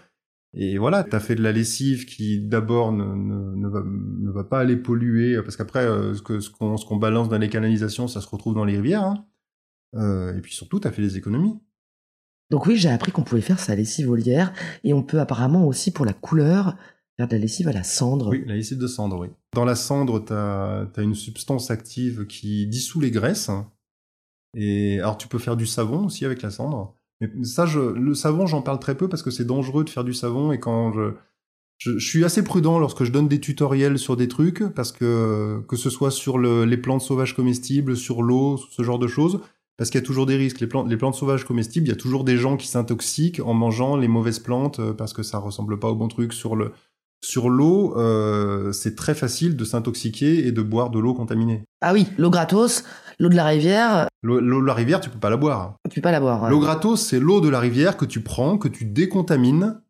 [0.54, 4.78] Et voilà, tu as fait de la lessive qui d'abord ne, ne, va, pas aller
[4.78, 8.28] polluer, parce qu'après, euh, ce ce qu'on ce qu'on balance dans les canalisations, ça se
[8.28, 9.04] retrouve dans les rivières.
[9.04, 9.26] hein.
[9.96, 11.60] Euh, et puis surtout, tu as fait des économies.
[12.50, 15.92] Donc oui, j'ai appris qu'on pouvait faire sa lessive au et on peut apparemment aussi
[15.92, 16.78] pour la couleur
[17.26, 18.30] de la lessive à la cendre.
[18.30, 19.30] Oui, la lessive de cendre, oui.
[19.54, 23.50] Dans la cendre, tu as, une substance active qui dissout les graisses.
[24.56, 26.94] Et alors, tu peux faire du savon aussi avec la cendre.
[27.20, 30.04] Mais ça, je, le savon, j'en parle très peu parce que c'est dangereux de faire
[30.04, 30.52] du savon.
[30.52, 31.14] Et quand je,
[31.80, 35.76] je, suis assez prudent lorsque je donne des tutoriels sur des trucs, parce que que
[35.76, 39.40] ce soit sur le, les plantes sauvages comestibles, sur l'eau, ce genre de choses,
[39.78, 40.60] parce qu'il y a toujours des risques.
[40.60, 43.56] Les plantes, les plantes sauvages comestibles, il y a toujours des gens qui s'intoxiquent en
[43.56, 46.34] mangeant les mauvaises plantes parce que ça ressemble pas au bon truc.
[46.34, 46.72] Sur le
[47.24, 51.64] sur l'eau, euh, c'est très facile de s'intoxiquer et de boire de l'eau contaminée.
[51.82, 52.84] Ah oui, l'eau gratos,
[53.20, 55.76] l'eau de la rivière, L'eau de la rivière, tu peux pas la boire.
[55.90, 56.44] tu peux pas la boire.
[56.44, 56.50] ouais.
[56.50, 59.82] L'eau gratos, c'est l'eau de la rivière que tu prends, que tu décontamines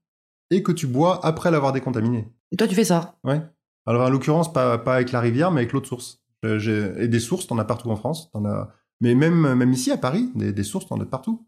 [0.51, 2.27] et que tu bois après l'avoir décontaminée.
[2.51, 3.41] Et toi, tu fais ça Ouais.
[3.85, 6.21] Alors en l'occurrence, pas, pas avec la rivière, mais avec l'eau de source.
[6.45, 8.29] Euh, Et des sources, t'en as partout en France.
[8.35, 8.69] As...
[9.01, 11.45] Mais même, même ici à Paris, des, des sources, t'en as partout.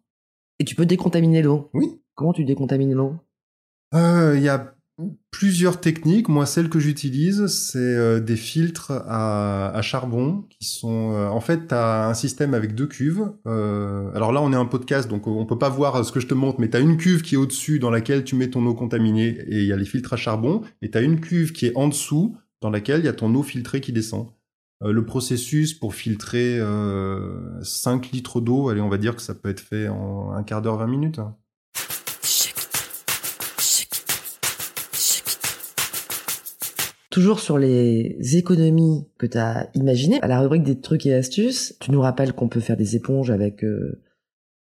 [0.59, 1.69] Et tu peux décontaminer l'eau.
[1.73, 2.01] Oui.
[2.15, 3.15] Comment tu décontamines l'eau?
[3.93, 4.73] Euh, Il y a
[5.31, 6.29] plusieurs techniques.
[6.29, 11.13] Moi, celle que j'utilise, c'est euh, des filtres à, à charbon qui sont.
[11.13, 13.31] euh, en fait, tu un système avec deux cuves.
[13.47, 16.27] Euh, alors là, on est un podcast, donc on peut pas voir ce que je
[16.27, 18.65] te montre, mais tu as une cuve qui est au-dessus dans laquelle tu mets ton
[18.65, 20.62] eau contaminée et il y a les filtres à charbon.
[20.81, 23.33] Et tu as une cuve qui est en dessous dans laquelle il y a ton
[23.35, 24.27] eau filtrée qui descend.
[24.83, 29.35] Euh, le processus pour filtrer euh, 5 litres d'eau, allez, on va dire que ça
[29.35, 31.19] peut être fait en un quart d'heure, 20 minutes.
[37.10, 41.76] Toujours sur les économies que tu as imaginées, à la rubrique des trucs et astuces,
[41.80, 44.02] tu nous rappelles qu'on peut faire des éponges avec euh,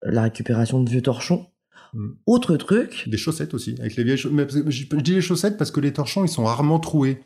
[0.02, 1.46] la récupération de vieux torchons.
[1.94, 2.08] Mm.
[2.26, 4.50] Autre truc, Des chaussettes aussi, avec les vieilles chaussettes.
[4.66, 7.18] Je je dis les chaussettes parce que les torchons, ils sont rarement troués.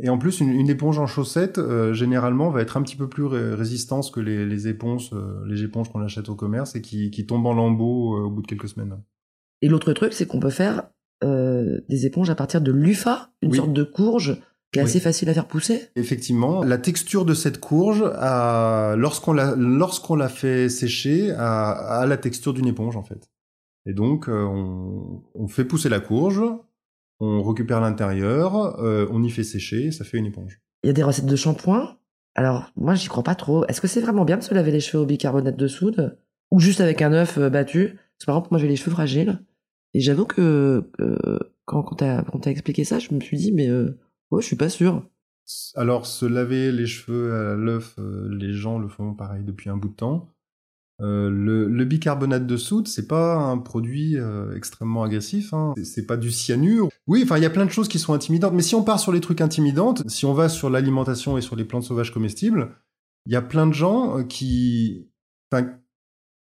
[0.00, 3.08] Et en plus, une, une éponge en chaussette, euh, généralement, va être un petit peu
[3.08, 6.82] plus ré- résistante que les, les éponges, euh, les éponges qu'on achète au commerce et
[6.82, 8.96] qui, qui tombent en lambeaux euh, au bout de quelques semaines.
[9.62, 10.88] Et l'autre truc, c'est qu'on peut faire
[11.24, 13.56] euh, des éponges à partir de l'UFA, une Oui.
[13.56, 14.40] sorte de courge
[14.72, 14.88] qui est Oui.
[14.90, 15.88] assez facile à faire pousser.
[15.96, 18.02] Effectivement, la texture de cette courge,
[18.96, 23.30] lorsqu'on la, lorsqu'on la fait sécher, a, a la texture d'une éponge en fait.
[23.88, 26.42] Et donc, euh, on, on fait pousser la courge,
[27.20, 30.60] on récupère l'intérieur, euh, on y fait sécher, ça fait une éponge.
[30.82, 31.96] Il y a des recettes de shampoing.
[32.34, 33.64] Alors, moi, j'y crois pas trop.
[33.66, 36.18] Est-ce que c'est vraiment bien de se laver les cheveux au bicarbonate de soude?
[36.50, 37.86] Ou juste avec un œuf battu?
[37.94, 39.38] Parce que par exemple, moi, j'ai les cheveux fragiles.
[39.96, 43.98] Et j'avoue que euh, quand, t'as expliqué ça, je me suis dit, mais euh,
[44.30, 45.02] je suis pas sûr.
[45.74, 49.78] Alors, se laver les cheveux à l'œuf, euh, les gens le font pareil depuis un
[49.78, 50.28] bout de temps.
[51.00, 54.18] Euh, le, bicarbonate de soude, c'est pas un produit
[54.54, 55.54] extrêmement agressif.
[55.54, 55.72] Hein.
[55.82, 56.90] C'est- pas du cyanure.
[57.06, 58.52] Oui, enfin, il y a plein de choses qui sont intimidantes.
[58.52, 61.56] Mais si on part sur les trucs intimidantes, si on va sur l'alimentation et sur
[61.56, 62.76] les plantes sauvages comestibles,
[63.24, 65.08] il y a plein de gens qui,
[65.50, 65.70] enfin,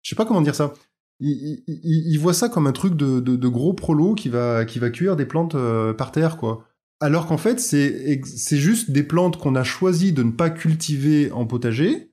[0.03, 0.73] je sais pas comment dire ça.
[1.21, 5.25] Ils voient ça comme un truc de, gros prolo qui va qui va cueillir des
[5.25, 6.65] plantes euh, par terre, quoi.
[6.99, 11.45] Alors qu'en fait, c'est juste des plantes qu'on a choisi de ne pas cultiver en
[11.45, 12.11] potager.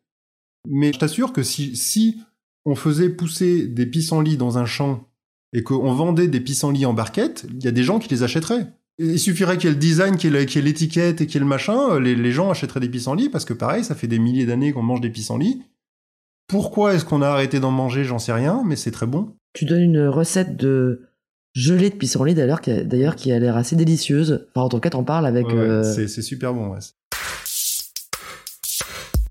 [0.66, 2.18] Mais je t'assure que si, si
[2.64, 5.08] on faisait pousser des pissenlits dans un champ
[5.52, 8.66] et qu'on vendait des pissenlits en barquette, il y a des gens qui les achèteraient.
[8.98, 11.20] Il suffirait qu'il y ait le design, qu'il y ait le- qu'il y ait l'étiquette
[11.20, 13.54] et qu'il y ait le machin, euh, les, les gens achèteraient des pissenlits parce que
[13.54, 15.62] pareil, ça fait des milliers d'années qu'on mange des pissenlits.
[16.52, 18.04] Pourquoi est-ce qu'on a arrêté d'en manger?
[18.04, 19.36] J'en sais rien, mais c'est très bon.
[19.52, 21.02] Tu donnes une recette de
[21.54, 24.46] gelée de pissenlit d'ailleurs qui a, d'ailleurs qui a l'air assez délicieuse.
[24.54, 25.46] Enfin, en tout cas, t'en parles avec.
[25.48, 26.70] Ouais, euh, c'est- C'est super bon.
[26.72, 26.78] Ouais.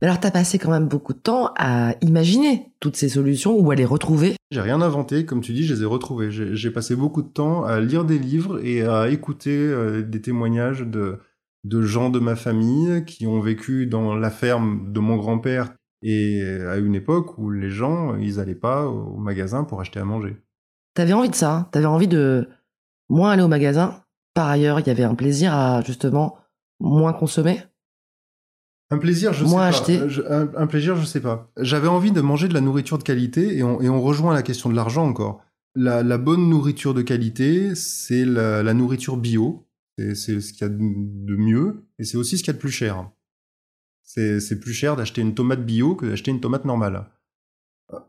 [0.01, 3.75] Alors, t'as passé quand même beaucoup de temps à imaginer toutes ces solutions ou à
[3.75, 4.35] les retrouver.
[4.51, 6.29] J'ai rien inventé, comme tu dis, je les ai retrouvés.
[6.29, 10.21] J'ai j'ai passé beaucoup de temps à lire des livres et à écouter euh, des
[10.21, 11.17] témoignages de,
[11.63, 16.41] de gens de ma famille qui ont vécu dans la ferme de mon grand-père et
[16.69, 20.37] à une époque où les gens, ils allaient pas au magasin pour acheter à manger.
[20.93, 21.53] T'avais envie de ça.
[21.53, 22.47] hein T'avais envie de
[23.09, 24.03] moins aller au magasin.
[24.33, 26.37] Par ailleurs, il y avait un plaisir à justement
[26.79, 27.61] moins consommer.
[28.89, 30.07] Un plaisir, je Moins sais pas.
[30.07, 31.51] Je- un, un plaisir, je sais pas.
[31.57, 34.43] J'avais envie de manger de la nourriture de qualité et on, et on rejoint la
[34.43, 35.41] question de l'argent encore.
[35.75, 39.67] La, la bonne nourriture de qualité, c'est la, la nourriture bio.
[39.97, 42.59] C'est ce qu'il y a de mieux et c'est aussi ce qu'il y a de
[42.61, 43.09] plus cher.
[44.09, 47.05] C'est plus cher d'acheter une tomate bio que d'acheter une tomate normale.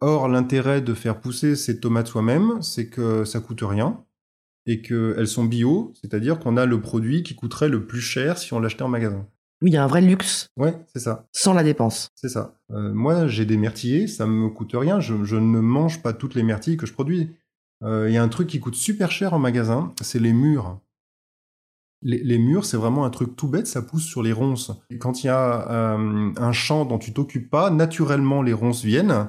[0.01, 4.05] Or, l'intérêt de faire pousser ces tomates soi-même, c'est que ça coûte rien
[4.67, 8.53] et qu'elles sont bio, c'est-à-dire qu'on a le produit qui coûterait le plus cher si
[8.53, 9.27] on l'achetait en magasin.
[9.63, 11.27] Oui, il y a un vrai luxe Ouais, c'est ça.
[11.33, 12.11] sans la dépense.
[12.15, 12.55] C'est ça.
[12.71, 15.01] Euh, moi, j'ai des myrtillers, ça me coûte rien.
[15.01, 17.31] Je, je ne mange pas toutes les myrtilles que je produis.
[17.83, 20.79] Euh, Il y a un truc qui coûte super cher en magasin, c'est les murs.
[22.03, 24.71] Les, les murs, c'est vraiment un truc tout bête, ça pousse sur les ronces.
[24.91, 28.85] Et quand il y a euh, un champ dont tu t'occupes pas, naturellement les ronces
[28.85, 29.29] viennent.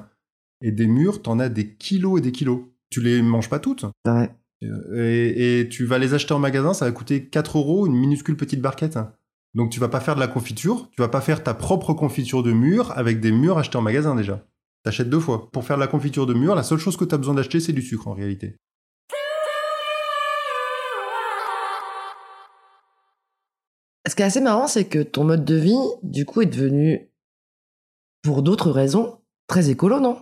[0.62, 2.62] Et des murs, t'en as des kilos et des kilos.
[2.90, 3.86] Tu les manges pas toutes.
[4.06, 4.30] Ouais.
[4.62, 8.36] Et, et tu vas les acheter en magasin, ça va coûter 4 euros, une minuscule
[8.36, 9.00] petite barquette.
[9.56, 12.44] Donc tu vas pas faire de la confiture, tu vas pas faire ta propre confiture
[12.44, 14.46] de mûre avec des mûres achetées en magasin déjà.
[14.84, 15.50] T'achètes deux fois.
[15.52, 17.60] Pour faire de la confiture de mûre, la seule chose que tu as besoin d'acheter,
[17.60, 18.58] c'est du sucre en réalité.
[24.10, 27.10] Ce qui est assez marrant, c'est que ton mode de vie, du coup, est devenu,
[28.24, 30.18] pour d'autres raisons, très écolo, non?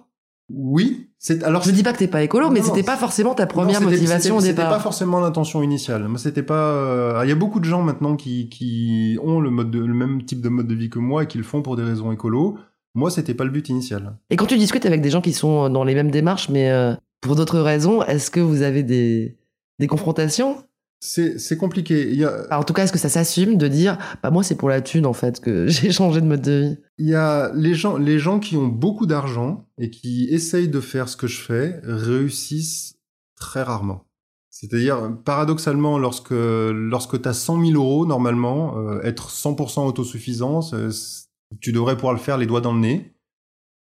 [0.54, 3.34] Oui, c'est alors Je dis pas que t'es pas écolo, Non, mais c'était pas forcément
[3.36, 4.82] ta première Non, motivation au c'était- C'était pas départ.
[4.82, 6.08] forcément l'intention initiale.
[6.08, 6.72] Moi, c'était pas.
[6.72, 9.94] euh, Il y a beaucoup de gens maintenant qui, qui ont le mode de- le
[9.94, 12.14] même type de mode de vie que moi et qui le font pour des raisons
[12.14, 12.58] écolo.
[12.96, 14.16] Moi, c'était pas le but initial.
[14.30, 16.94] Et quand tu discutes avec des gens qui sont dans les mêmes démarches, mais euh,
[17.20, 19.38] pour d'autres raisons, est-ce que vous avez des,
[19.80, 20.64] des confrontations?
[21.00, 22.10] C'est compliqué.
[22.10, 24.44] Il y a, Alors, En tout cas, est-ce que ça s'assume de dire, bah moi
[24.44, 26.78] c'est pour la thune en fait que j'ai changé de mode de vie?
[26.98, 30.80] Il y a les gens, les gens qui ont beaucoup d'argent et qui essayent de
[30.80, 32.96] faire ce que je fais réussissent
[33.36, 34.06] très rarement.
[34.50, 41.28] C'est-à-dire, paradoxalement, lorsque, lorsque tu as 100 000 euros, normalement, euh, être 100% autosuffisant, c'est-
[41.62, 43.14] tu devrais pouvoir le faire les doigts dans le nez.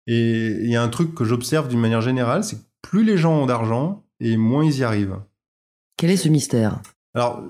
[0.07, 3.17] Et il y a un truc que j'observe d'une manière générale, c'est que plus les
[3.17, 5.17] gens ont d'argent, et moins ils y arrivent.
[5.97, 6.83] Quel est ce mystère?
[7.15, 7.43] Alors,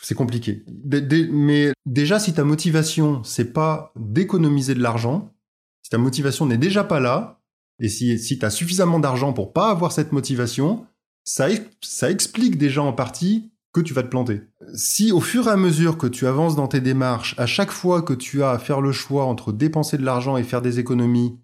[0.00, 0.64] c'est compliqué.
[0.84, 5.34] Mais déjà, si ta motivation, c'est pas d'économiser de l'argent,
[5.82, 7.40] si ta motivation n'est déjà pas là,
[7.80, 10.86] et si, si tu as suffisamment d'argent pour pas avoir cette motivation,
[11.24, 11.48] ça,
[11.80, 14.42] ça explique déjà en partie que tu vas te planter.
[14.74, 18.02] Si au fur et à mesure que tu avances dans tes démarches, à chaque fois
[18.02, 21.38] que tu as à faire le choix entre dépenser de l'argent et faire des économies,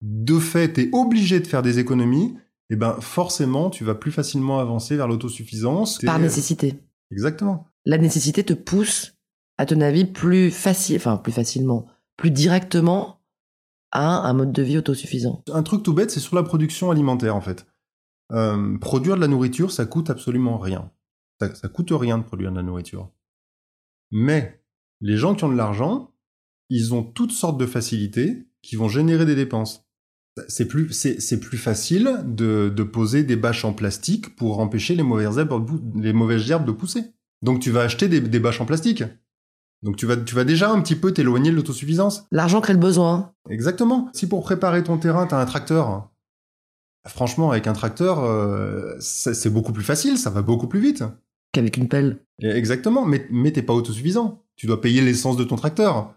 [0.00, 2.34] de fait, tu es obligé de faire des économies,
[2.70, 5.98] et ben forcément, tu vas plus facilement avancer vers l'autosuffisance.
[5.98, 6.74] Par Et- nécessité.
[7.10, 7.68] Exactement.
[7.84, 9.14] La nécessité te pousse
[9.56, 13.20] à ton avis, plus facile, enfin plus facilement, plus directement
[13.90, 17.34] à un mode de vie autosuffisant Un truc tout bête, c'est sur la production alimentaire
[17.34, 17.66] en fait.
[18.32, 20.92] Euh, produire de la nourriture, ça coûte absolument rien.
[21.40, 23.10] Ça, ça coûte rien de produire de la nourriture.
[24.10, 24.62] Mais
[25.00, 26.14] les gens qui ont de l'argent,
[26.68, 29.87] ils ont toutes sortes de facilités qui vont générer des dépenses.
[30.48, 35.02] C'est plus, c'est, plus facile de, de, poser des bâches en plastique pour empêcher les
[35.02, 37.04] mauvaises herbes, les mauvaises herbes de pousser.
[37.42, 39.04] Donc tu vas acheter des, des bâches en plastique.
[39.82, 42.24] Donc tu vas, tu vas déjà un petit peu t'éloigner de l'autosuffisance.
[42.32, 43.32] L'argent crée le besoin.
[43.48, 44.08] Exactement.
[44.12, 46.10] Si pour préparer ton terrain, t'as un tracteur,
[47.06, 51.04] franchement, avec un tracteur, euh, c'est beaucoup plus facile, ça va beaucoup plus vite.
[51.52, 52.18] Qu'avec une pelle.
[52.42, 54.42] Exactement, mais, mais t'es pas autosuffisant.
[54.56, 56.14] Tu dois payer l'essence de ton tracteur.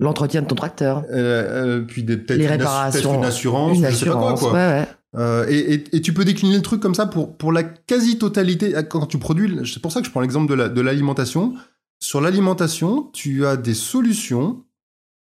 [0.00, 1.04] L'entretien de ton tracteur.
[1.10, 3.14] Euh, euh, puis peut-être Les réparations.
[3.14, 4.34] Une, assurance, une je sais pas quoi.
[4.34, 4.52] quoi.
[4.52, 4.86] Ouais, ouais.
[5.16, 8.74] Euh, et, et, et, tu peux décliner le truc comme ça pour, pour la quasi-totalité.
[8.90, 11.50] Quand tu produis, c'est pour ça que je prends l'exemple de l'alimentation.
[11.50, 11.60] La, de
[12.00, 14.64] Sur l'alimentation, tu as des solutions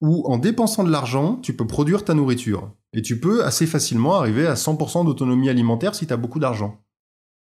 [0.02, 2.70] où en dépensant de l'argent, tu peux produire ta nourriture.
[2.92, 6.80] Et tu peux assez facilement arriver à 100% d'autonomie alimentaire si tu as beaucoup d'argent.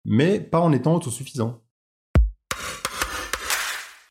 [0.04, 1.60] Mais pas en étant autosuffisant.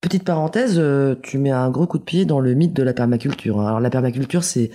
[0.02, 2.92] Petite parenthèse, euh, tu mets un gros coup de pied dans le mythe de la
[2.94, 3.62] permaculture.
[3.62, 4.72] Alors la permaculture, c'est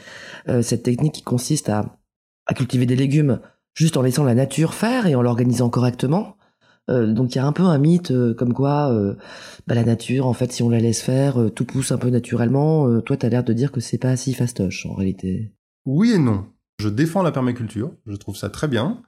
[0.48, 1.98] euh, cette technique qui consiste à,
[2.46, 3.40] à, cultiver des légumes
[3.74, 6.36] juste en laissant la nature faire et en l'organisant correctement.
[6.88, 8.88] Euh, donc il y a un peu un mythe comme quoi
[9.66, 13.00] bah, la nature, en fait, si on la laisse faire, tout pousse un peu naturellement.
[13.00, 15.52] toi, tu as l'air de dire que c'est pas si fastoche en réalité.
[15.86, 16.46] Oui et non.
[16.80, 19.02] Je défends la permaculture, je trouve ça très bien.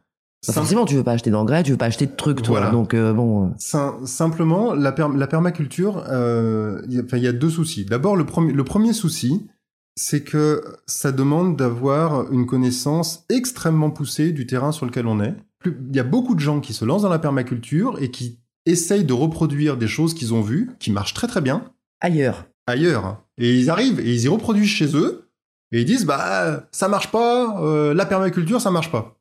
[0.47, 2.59] Bah forcément, tu veux pas acheter d'engrais, tu veux pas acheter de trucs, toi.
[2.59, 2.71] Voilà.
[2.71, 3.53] Donc euh, bon.
[3.59, 7.85] simplement, la, la permaculture, euh, il y, a deux soucis.
[7.85, 9.49] D'abord, le, premier le premier souci,
[9.97, 15.35] c'est que ça demande d'avoir une connaissance extrêmement poussée du terrain sur lequel on est.
[15.67, 19.05] Il y a beaucoup de gens qui se lancent dans la permaculture et qui essayent
[19.05, 21.65] de reproduire des choses qu'ils ont vues, qui marchent très très bien.
[22.01, 22.47] Ailleurs.
[22.69, 23.25] Ailleurs.
[23.39, 25.29] Et ils arrivent et ils y reproduisent chez eux.
[25.73, 29.18] Et ils disent, bah, ça marche pas, euh, la permaculture, ça marche pas.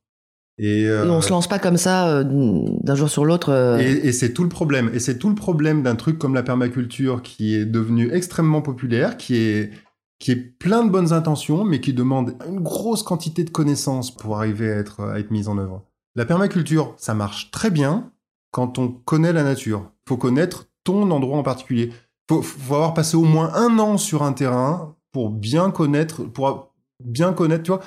[0.59, 3.49] Et, euh, on se lance pas comme ça euh, d'un jour sur l'autre.
[3.49, 3.77] Euh.
[3.77, 4.89] Et, et c'est tout le problème.
[4.93, 9.17] Et c'est tout le problème d'un truc comme la permaculture qui est devenu extrêmement populaire,
[9.17, 9.71] qui est
[10.19, 14.37] qui est plein de bonnes intentions, mais qui demande une grosse quantité de connaissances pour
[14.37, 15.83] arriver à être à être mise en œuvre.
[16.15, 18.11] La permaculture, ça marche très bien
[18.49, 19.91] quand on connaît la nature.
[20.09, 21.91] Faut connaître ton endroit en particulier.
[22.27, 26.73] Faut, faut avoir passé au moins un an sur un terrain pour bien connaître, pour
[27.03, 27.81] bien connaître, tu vois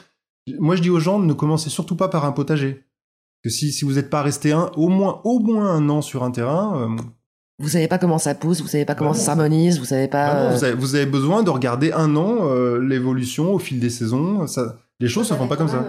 [0.58, 2.84] moi, je dis aux gens, ne commencez surtout pas par un potager.
[3.42, 6.24] Que si, si vous n'êtes pas resté un, au moins, au moins un an sur
[6.24, 6.76] un terrain.
[6.76, 7.02] Euh,
[7.58, 10.34] vous savez pas comment ça pousse, vous savez pas comment ça s'harmonise, vous savez pas.
[10.34, 13.90] Bah vous, avez, vous, avez, besoin de regarder un an euh, l'évolution au fil des
[13.90, 14.46] saisons.
[14.46, 15.86] Ça, les choses se font pas comme ça.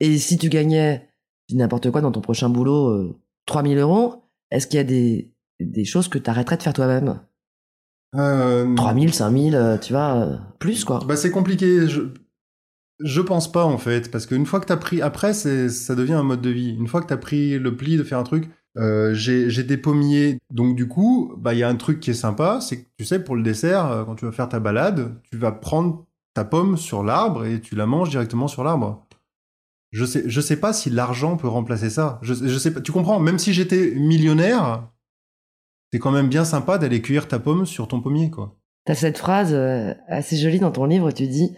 [0.00, 1.08] Et si tu gagnais
[1.52, 5.84] n'importe quoi dans ton prochain boulot, euh, 3000 euros, est-ce qu'il y a des, des
[5.84, 7.20] choses que tu arrêterais de faire toi-même?
[8.16, 8.74] Euh...
[8.74, 11.00] 3000, 5000, euh, tu vois, euh, plus quoi.
[11.06, 11.88] Bah c'est compliqué.
[11.88, 12.02] Je...
[13.00, 16.14] je pense pas en fait, parce qu'une fois que t'as pris, après c'est ça devient
[16.14, 16.76] un mode de vie.
[16.78, 20.38] Une fois que t'as pris le pli de faire un truc, euh, j'ai des pommiers,
[20.52, 23.04] donc du coup, bah il y a un truc qui est sympa, c'est que tu
[23.04, 26.44] sais pour le dessert, euh, quand tu vas faire ta balade, tu vas prendre ta
[26.44, 29.06] pomme sur l'arbre et tu la manges directement sur l'arbre.
[29.90, 32.20] Je sais, je sais pas si l'argent peut remplacer ça.
[32.22, 32.80] Je, je sais pas.
[32.80, 33.18] Tu comprends?
[33.18, 34.88] Même si j'étais millionnaire,
[35.92, 38.56] c'est quand même bien sympa d'aller cueillir ta pomme sur ton pommier, quoi.
[38.84, 41.56] T'as cette phrase euh, assez jolie dans ton livre, tu dis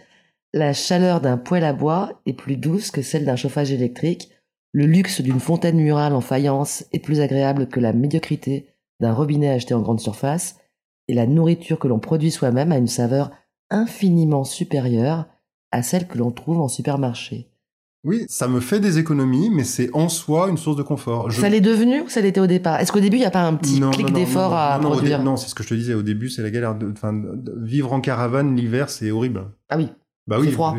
[0.53, 4.29] La chaleur d'un poêle à bois est plus douce que celle d'un chauffage électrique.
[4.73, 8.67] Le luxe d'une fontaine murale en faïence est plus agréable que la médiocrité
[8.99, 10.57] d'un robinet acheté en grande surface.
[11.07, 13.31] Et la nourriture que l'on produit soi-même a une saveur
[13.69, 15.27] infiniment supérieure
[15.71, 17.52] à celle que l'on trouve en supermarché.
[18.05, 21.31] Oui, ça me fait des économies, mais c'est en soi une source de confort.
[21.31, 22.81] Ça l'est devenu ou ça l'était au départ?
[22.81, 25.23] Est-ce qu'au début, il n'y a pas un petit clic d'effort à produire?
[25.23, 25.93] Non, c'est ce que je te disais.
[25.93, 26.75] Au début, c'est la galère.
[26.75, 27.13] De, enfin,
[27.57, 29.45] vivre en caravane l'hiver, c'est horrible.
[29.69, 29.89] Ah oui.
[30.27, 30.51] Bah oui.
[30.51, 30.75] froid.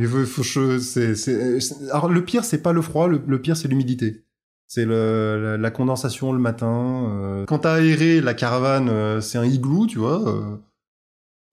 [0.81, 3.09] C'est, Alors le pire, c'est pas le froid.
[3.09, 4.25] Le, pire, c'est l'humidité.
[4.67, 7.09] C'est le, la, condensation le matin.
[7.11, 7.45] Euh...
[7.47, 10.27] Quand t'as aéré la caravane, euh, c'est un igloo, tu vois.
[10.27, 10.57] Euh.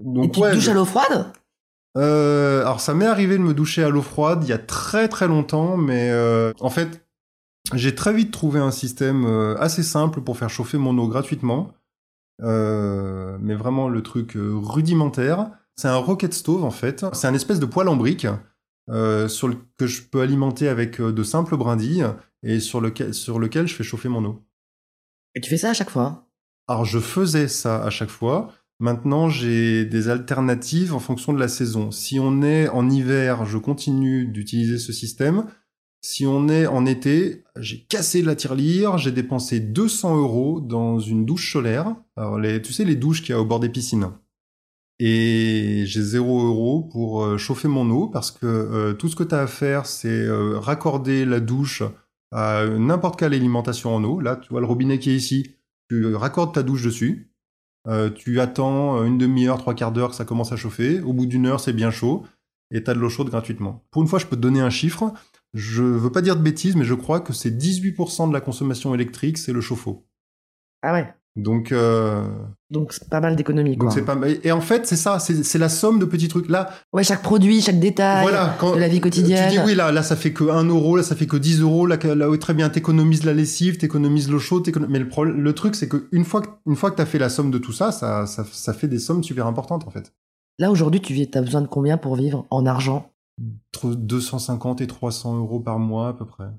[0.04, 1.32] Donc, Et tu ouais, te douches à l'eau froide?
[1.98, 5.08] Euh, alors ça m'est arrivé de me doucher à l'eau froide il y a très
[5.08, 7.06] très longtemps, mais euh, en fait
[7.74, 11.74] j'ai très vite trouvé un système euh, assez simple pour faire chauffer mon eau gratuitement,
[12.42, 15.52] euh, mais vraiment le truc rudimentaire.
[15.76, 17.06] C'est un rocket stove en fait.
[17.14, 18.28] C'est un espèce de poêle en brique
[19.28, 22.06] sur le, que je peux alimenter avec de simples brindilles
[22.44, 24.44] et sur lequel, sur lequel je fais chauffer mon eau.
[25.36, 26.28] Et tu fais ça à chaque fois?
[26.68, 28.50] Alors je faisais ça à chaque fois.
[28.82, 31.92] Maintenant, j'ai des alternatives en fonction de la saison.
[31.92, 35.46] Si on est en hiver, je continue d'utiliser ce système.
[36.02, 41.28] Si on est en été, j'ai cassé la tirelire, j'ai dépensé 200 euros dans une
[41.28, 41.96] douche solaire.
[42.64, 44.10] Tu sais les douches qu'il y a au bord des piscines.
[44.98, 49.24] Et j'ai 0 euros pour euh, chauffer mon eau parce que euh, tout ce que
[49.24, 51.84] tu as à faire, c'est euh, raccorder la douche
[52.32, 54.20] à n'importe quelle alimentation en eau.
[54.20, 55.56] Là, tu vois le robinet qui est ici.
[55.88, 57.31] Tu raccordes ta douche dessus.
[58.16, 61.02] Tu attends une demi-heure, trois quarts d'heure que ça commence à chauffer.
[61.02, 62.26] Au bout d'une heure, c'est bien chaud
[62.72, 63.86] et tu as de l'eau chaude gratuitement.
[63.92, 65.14] Pour une fois, je peux te donner un chiffre.
[65.54, 68.96] Je veux pas dire de bêtises, mais je crois que c'est 18% de la consommation
[68.96, 70.08] électrique, c'est le chauffe-eau.
[70.82, 71.14] Ah ouais.
[71.38, 72.28] Donc, euh...
[72.70, 73.78] donc c'est pas mal d'économies.
[73.78, 76.70] Donc c'est pas et en fait c'est ça, c'est la somme de petits trucs là.
[76.92, 79.50] Ouais, chaque produit, chaque détail voilà, quand de la vie quotidienne.
[79.50, 81.62] Tu dis oui là, là ça fait que 1 euro, là ça fait que 10
[81.62, 85.54] euros, là, là oui, très bien, t'économises la lessive, t'économises l'eau chaude, mais le, le
[85.54, 87.74] truc c'est que une fois que une fois que t'as fait la somme de tout
[87.74, 90.14] ça, ça, ça, ça fait des sommes super importantes en fait.
[90.60, 93.10] Là aujourd'hui, tu as besoin de combien pour vivre en argent?
[93.74, 96.50] Entre 250 et 300 euros par mois à peu près.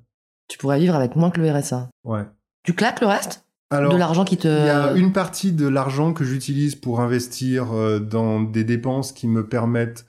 [0.48, 1.90] Tu pourrais vivre avec moins que le RSA.
[2.04, 2.24] Ouais.
[2.64, 3.44] Tu claques le reste?
[3.80, 4.48] De l'argent qui te.
[4.48, 9.12] Il y a une partie de l'argent que j'utilise pour investir euh, dans des dépenses
[9.12, 10.06] qui me permettent.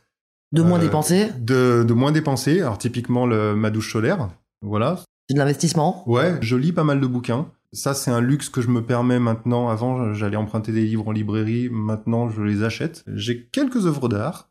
[0.51, 2.61] De moins euh, dépenser de, de, moins dépenser.
[2.61, 4.29] Alors, typiquement, le, ma douche solaire.
[4.61, 4.99] Voilà.
[5.27, 7.47] C'est de l'investissement Ouais, je lis pas mal de bouquins.
[7.71, 9.69] Ça, c'est un luxe que je me permets maintenant.
[9.69, 11.69] Avant, j'allais emprunter des livres en librairie.
[11.71, 13.03] Maintenant, je les achète.
[13.07, 14.49] J'ai quelques œuvres d'art.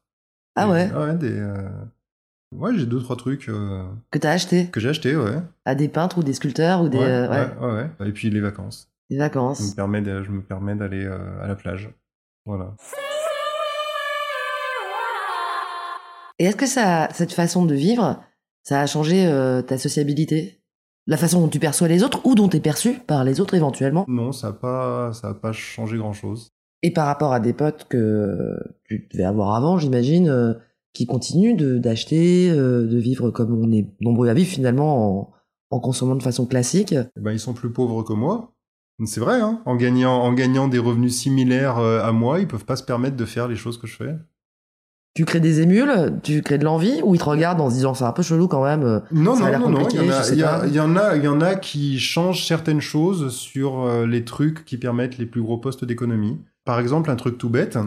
[0.56, 1.30] Ah ouais Ouais, des.
[1.30, 1.68] Euh,
[2.56, 3.46] ouais, j'ai deux, trois trucs.
[3.46, 5.38] Que t'as acheté Que j'ai acheté, ouais.
[5.64, 6.98] À des peintres ou des sculpteurs ou des.
[6.98, 7.28] ouais,
[7.60, 8.08] ouais, ouais.
[8.08, 8.91] Et puis les vacances.
[9.12, 9.60] Les vacances.
[9.60, 11.90] Je me permets, je me permets d'aller euh, à la plage.
[12.46, 12.74] Voilà.
[16.38, 18.22] Et est-ce que ça, cette façon de vivre,
[18.62, 20.62] ça a changé euh, ta sociabilité?
[21.06, 23.52] La façon dont tu perçois les autres ou dont tu es perçu par les autres
[23.52, 24.06] éventuellement?
[24.08, 26.48] Non, ça n'a pas, ça a pas changé grand-chose.
[26.80, 30.54] Et par rapport à des potes que tu devais avoir avant, j'imagine, euh,
[30.94, 35.32] qui continuent d'acheter, de, vivre comme on est nombreux à vivre finalement en,
[35.68, 36.94] en consommant de façon classique.
[36.94, 38.54] Eh ben, ils sont plus pauvres que moi.
[39.04, 42.64] C'est vrai, hein en, gagnant, en gagnant des revenus similaires euh, à moi, ils peuvent
[42.64, 44.16] pas se permettre de faire les choses que je fais.
[45.14, 47.92] Tu crées des émules, tu crées de l'envie, ou ils te regardent en se disant
[47.92, 48.82] c'est un peu chelou quand même.
[48.82, 50.66] Euh, non, non, non, non, il y, en a, il, y a,
[51.16, 55.26] il y en a, qui changent certaines choses sur euh, les trucs qui permettent les
[55.26, 56.40] plus gros postes d'économie.
[56.64, 57.78] Par exemple, un truc tout bête,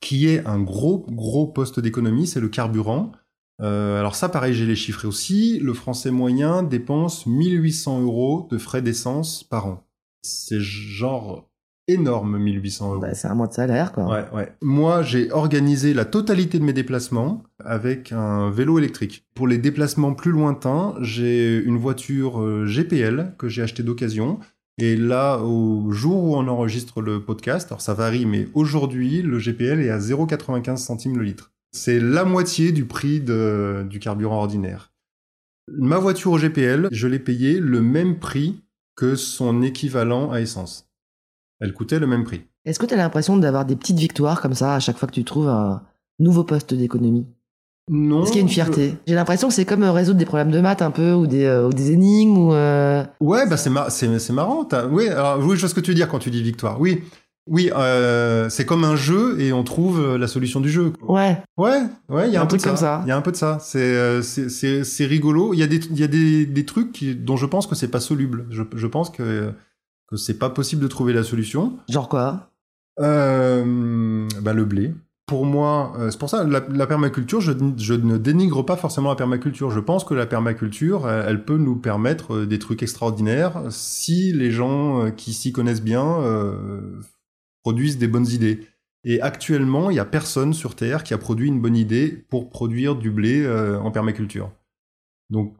[0.00, 3.12] qui est un gros, gros poste d'économie, c'est le carburant.
[3.60, 5.60] alors ça, pareil, j'ai les chiffres aussi.
[5.60, 9.83] Le français moyen dépense 1800 euros de frais d'essence par an
[10.24, 11.48] c'est genre
[11.86, 13.00] énorme 1800 euros.
[13.00, 14.04] Bah, c'est un mois de salaire quoi.
[14.06, 14.52] Ouais, ouais.
[14.62, 19.26] Moi, j'ai organisé la totalité de mes déplacements avec un vélo électrique.
[19.34, 24.38] Pour les déplacements plus lointains, j'ai une voiture euh, GPL que j'ai achetée d'occasion.
[24.78, 29.38] Et là, au jour où on enregistre le podcast, alors ça varie, mais aujourd'hui, le
[29.38, 31.52] GPL est à 0,95 centimes le litre.
[31.70, 34.92] C'est la moitié du prix de, du carburant ordinaire.
[35.68, 38.63] Ma voiture au GPL, je l'ai payée le même prix
[38.96, 40.88] que son équivalent à essence.
[41.60, 42.42] Elle coûtait le même prix.
[42.64, 45.14] Est-ce que tu as l'impression d'avoir des petites victoires comme ça à chaque fois que
[45.14, 45.82] tu trouves un
[46.18, 47.26] nouveau poste d'économie?
[47.90, 48.22] Non.
[48.22, 48.94] Est-ce qu'il y a une fierté?
[49.06, 51.44] J'ai l'impression que c'est comme euh, résoudre des problèmes de maths un peu ou des,
[51.44, 52.54] euh, ou des énigmes ou.
[52.54, 53.04] Euh...
[53.20, 54.66] Ouais, bah c'est c'est marrant.
[54.90, 56.80] Oui, alors oui, je vois ce que tu veux dire quand tu dis victoire.
[56.80, 57.02] Oui,
[57.46, 60.94] oui, euh, c'est comme un jeu et on trouve euh, la solution du jeu.
[61.02, 61.36] Ouais.
[61.58, 63.02] Ouais, ouais, il y a un, peu de ça.
[63.04, 63.58] Il y a un peu de ça.
[63.60, 65.52] C'est euh, c'est rigolo.
[65.52, 67.74] Il y a des il y a des, des trucs qui, dont je pense que
[67.74, 68.46] c'est pas soluble.
[68.48, 69.52] Je, je pense que
[70.08, 71.74] que c'est pas possible de trouver la solution.
[71.90, 72.50] Genre quoi?
[73.00, 74.94] Euh, bah le blé.
[75.26, 79.16] Pour moi, c'est pour ça la, la permaculture, je, je, ne dénigre pas forcément la
[79.16, 79.70] permaculture.
[79.70, 84.50] Je pense que la permaculture, elle, elle peut nous permettre des trucs extraordinaires si les
[84.50, 86.04] gens qui s'y connaissent bien
[87.64, 88.60] produisent des bonnes idées.
[89.04, 92.50] Et actuellement, il n'y a personne sur Terre qui a produit une bonne idée pour
[92.50, 94.52] produire du blé euh, en permaculture.
[95.30, 95.54] Donc,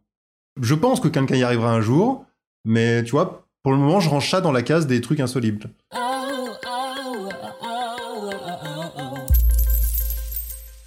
[0.60, 2.26] je pense que quelqu'un y arrivera un jour,
[2.64, 5.70] mais tu vois, pour le moment, je range ça dans la case des trucs insolubles.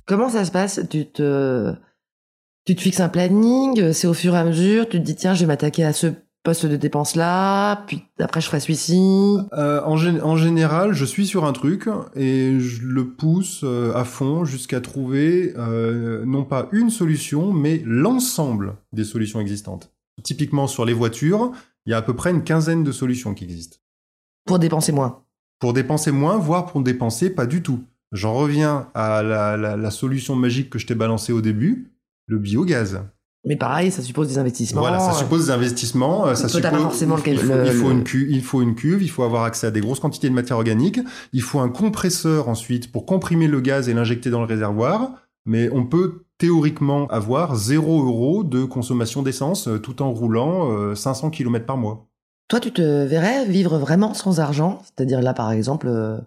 [0.05, 0.79] Comment ça se passe?
[0.89, 1.73] Tu te
[2.65, 5.33] tu te fixes un planning, c'est au fur et à mesure, tu te dis tiens,
[5.33, 6.07] je vais m'attaquer à ce
[6.47, 11.27] poste de dépense là, puis après je ferai celui-ci euh, en, en, général, je suis
[11.27, 16.69] sur un truc et je le pousse euh, à fond jusqu'à trouver euh, non pas
[16.71, 19.91] une solution, mais l'ensemble des solutions existantes.
[20.23, 21.51] Typiquement sur les voitures,
[21.85, 23.79] il y a à peu près une quinzaine de solutions qui existent.
[24.45, 25.23] Pour dépenser moins
[25.59, 27.83] Pour dépenser moins, voire pour dépenser pas du tout.
[28.13, 31.91] J'en reviens à la, la, la solution magique que je t'ai balancée au début,
[32.25, 33.01] le biogaz.
[33.47, 34.81] Mais pareil, ça suppose des investissements.
[34.81, 36.35] Voilà, ça suppose des investissements.
[36.35, 39.23] Ça suppose, forcément il, faut, il, faut une cuve, il faut une cuve, il faut
[39.23, 40.99] avoir accès à des grosses quantités de matière organique.
[41.31, 45.11] Il faut un compresseur ensuite pour comprimer le gaz et l'injecter dans le réservoir.
[45.45, 50.93] Mais on peut théoriquement avoir 0 euros de consommation d'essence euh, tout en roulant euh,
[50.93, 52.05] 500 km par mois.
[52.49, 54.79] Toi, tu te verrais vivre vraiment sans argent?
[54.83, 56.17] C'est-à-dire là, par exemple, euh,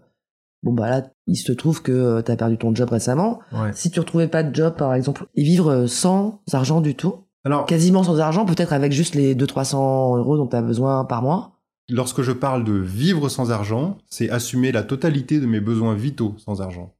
[0.62, 3.40] bon bah là, il se trouve que tu as perdu ton job récemment.
[3.52, 3.72] Ouais.
[3.72, 7.24] Si tu retrouvais pas de job, par exemple, et vivre euh, sans argent du tout,
[7.44, 11.22] Alors, quasiment sans argent, peut-être avec juste les 200-300 euros dont tu as besoin par
[11.22, 11.56] mois.
[11.88, 16.34] lorsque je parle de vivre sans argent, c'est assumer la totalité de mes besoins vitaux
[16.38, 16.94] sans argent.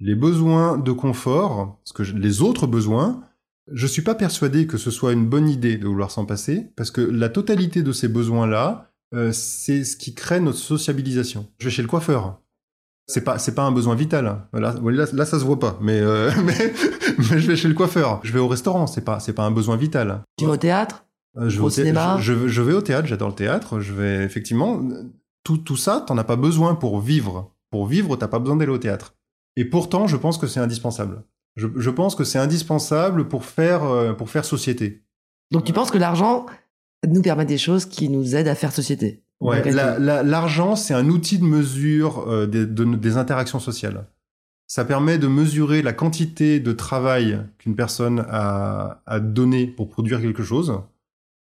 [0.00, 3.22] Les besoins de confort, que je- les autres besoins,
[3.70, 6.90] je suis pas persuadé que ce soit une bonne idée de vouloir s'en passer, parce
[6.90, 11.46] que la totalité de ces besoins-là, euh, c'est ce qui crée notre sociabilisation.
[11.58, 12.40] Je vais chez le coiffeur.
[13.06, 14.24] C'est pas, c'est pas un besoin vital.
[14.52, 15.78] Là, là, là, ça se voit pas.
[15.80, 16.72] Mais, euh, mais,
[17.18, 18.20] mais je vais chez le coiffeur.
[18.22, 18.86] Je vais au restaurant.
[18.86, 20.22] C'est pas, c'est pas un besoin vital.
[20.36, 21.06] Tu vas au théâtre?
[21.38, 22.18] Euh, je, Au vais thé- cinéma?
[22.20, 23.80] je, je- je vais au théâtre, j'adore le théâtre.
[23.80, 24.82] Je vais effectivement
[25.44, 27.50] tout, tout ça, t'en as pas besoin pour vivre.
[27.70, 29.14] Pour vivre, t'as pas besoin d'aller au théâtre.
[29.56, 31.22] Et pourtant, je pense que c'est indispensable.
[31.56, 35.02] Je, je pense que c'est indispensable pour faire pour faire société.
[35.50, 36.44] Donc tu penses que l'argent
[37.06, 40.74] nous permet des choses qui nous aident à faire société Ouais, Donc, la- la- l'argent,
[40.74, 44.08] c'est un outil de mesure euh, des, de- des interactions sociales.
[44.66, 50.20] Ça permet de mesurer la quantité de travail qu'une personne a, a donné pour produire
[50.20, 50.80] quelque chose.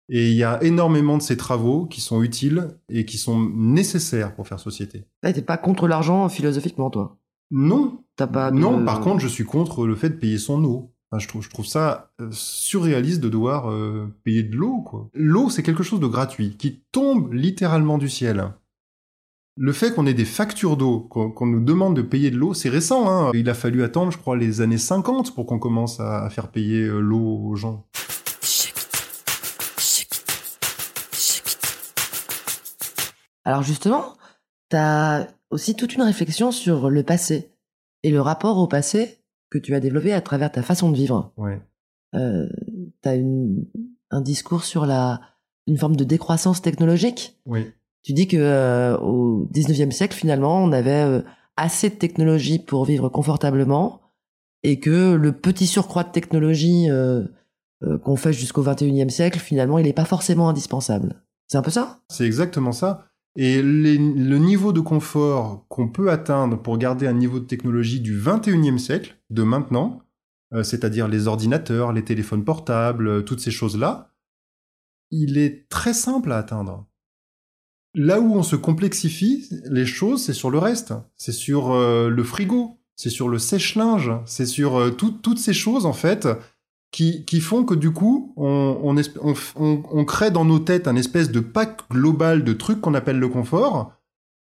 [0.09, 4.35] Et il y a énormément de ces travaux qui sont utiles et qui sont nécessaires
[4.35, 5.05] pour faire société.
[5.21, 7.17] T'es pas contre l'argent philosophiquement, toi?
[7.51, 8.83] Non, T'as pas de- non.
[8.83, 10.91] Par contre, je suis contre le fait de payer son eau.
[11.15, 14.83] Je trouve, ça euh, surréaliste de devoir euh, payer de l'eau.
[15.13, 18.51] L'eau, c'est quelque chose de gratuit qui tombe littéralement du ciel.
[19.55, 22.69] Le fait qu'on ait des factures d'eau, qu'on nous demande de payer de l'eau, c'est
[22.69, 23.09] récent.
[23.09, 23.31] Hein.
[23.33, 26.49] Il a fallu attendre, je crois, les années 50 pour qu'on commence à, à faire
[26.49, 27.87] payer euh, l'eau aux gens.
[33.45, 34.17] Alors justement,
[34.67, 37.49] t'as aussi toute une réflexion sur le passé
[38.03, 39.19] et le rapport au passé
[39.49, 41.31] que tu as développé à travers ta façon de vivre.
[41.37, 41.61] Ouais.
[42.15, 42.47] Euh,
[43.01, 43.65] t'as une,
[44.11, 45.21] un discours sur la
[45.67, 47.37] une forme de décroissance technologique.
[47.45, 47.71] Oui.
[48.03, 51.21] Tu dis que euh, au 19e siècle, finalement, on avait euh,
[51.57, 54.01] assez de technologie pour vivre confortablement
[54.63, 56.87] et que le petit surcroît de technologie
[58.03, 61.21] qu'on fait jusqu'au 21e siècle, finalement, il n'est pas forcément indispensable.
[61.47, 61.99] C'est un peu ça?
[62.09, 63.06] C'est exactement ça.
[63.39, 68.19] Et le niveau de confort qu'on peut atteindre pour garder un niveau de technologie du
[68.19, 70.01] 21e siècle, de maintenant,
[70.53, 74.11] euh, c'est-à-dire les ordinateurs, les téléphones portables, euh, toutes ces choses-là,
[75.11, 76.87] il est très simple à atteindre.
[77.93, 80.93] Là où on se complexifie les choses, c'est sur le reste.
[81.15, 85.85] C'est sur euh, le frigo, c'est sur le sèche-linge, c'est sur tout- toutes ces choses,
[85.85, 86.27] en fait,
[86.91, 91.81] qui, qui font que du coup, on, crée dans nos têtes un espèce de pack
[91.91, 93.93] global de trucs qu'on appelle le confort,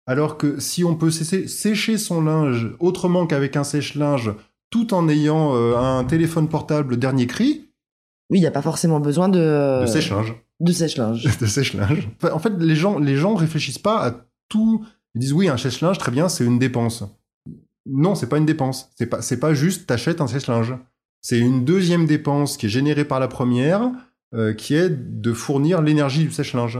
[0.07, 4.33] alors que si on peut sécher, sécher son linge autrement qu'avec un sèche-linge,
[4.69, 7.69] tout en ayant euh, un téléphone portable dernier cri,
[8.29, 9.81] Oui, il n'y a pas forcément besoin de...
[9.81, 11.23] de sèche-linge, De sèche-linge.
[11.39, 12.09] de sèche-linge.
[12.21, 14.15] Enfin, en fait, les gens, les gens réfléchissent pas à
[14.49, 14.85] tout.
[15.15, 17.03] Ils disent oui, un sèche-linge, très bien, c'est une dépense.
[17.87, 18.91] Non, c'est pas une dépense.
[18.95, 20.75] C'est pas, c'est pas juste t'achètes un sèche-linge.
[21.28, 23.89] C'est une deuxième dépense qui est générée par la première,
[24.36, 26.78] euh, qui est de fournir l'énergie du sèche-linge.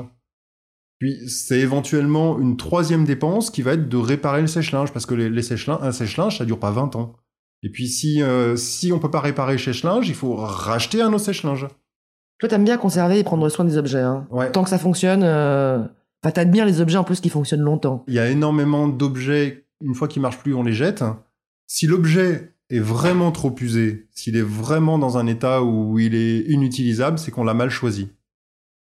[1.00, 5.16] Puis c'est éventuellement une troisième dépense qui va être de réparer le sèche-linge, parce que
[5.16, 7.16] les, les sèche-linge, un sèche-linge, ça dure pas 20 ans.
[7.64, 11.12] Et puis si, euh, si on peut pas réparer le sèche-linge, il faut racheter un
[11.12, 11.68] autre sèche-linge.
[12.38, 14.02] Toi, t'aimes bien conserver et prendre soin des objets.
[14.02, 14.28] Hein.
[14.30, 14.52] Ouais.
[14.52, 15.24] Tant que ça fonctionne...
[15.24, 15.80] Euh...
[16.24, 18.04] Enfin, t'admires les objets en plus qui fonctionnent longtemps.
[18.08, 21.04] Il y a énormément d'objets, une fois qu'ils marchent plus, on les jette.
[21.66, 26.40] Si l'objet est vraiment trop usé, s'il est vraiment dans un état où il est
[26.50, 28.10] inutilisable, c'est qu'on l'a mal choisi.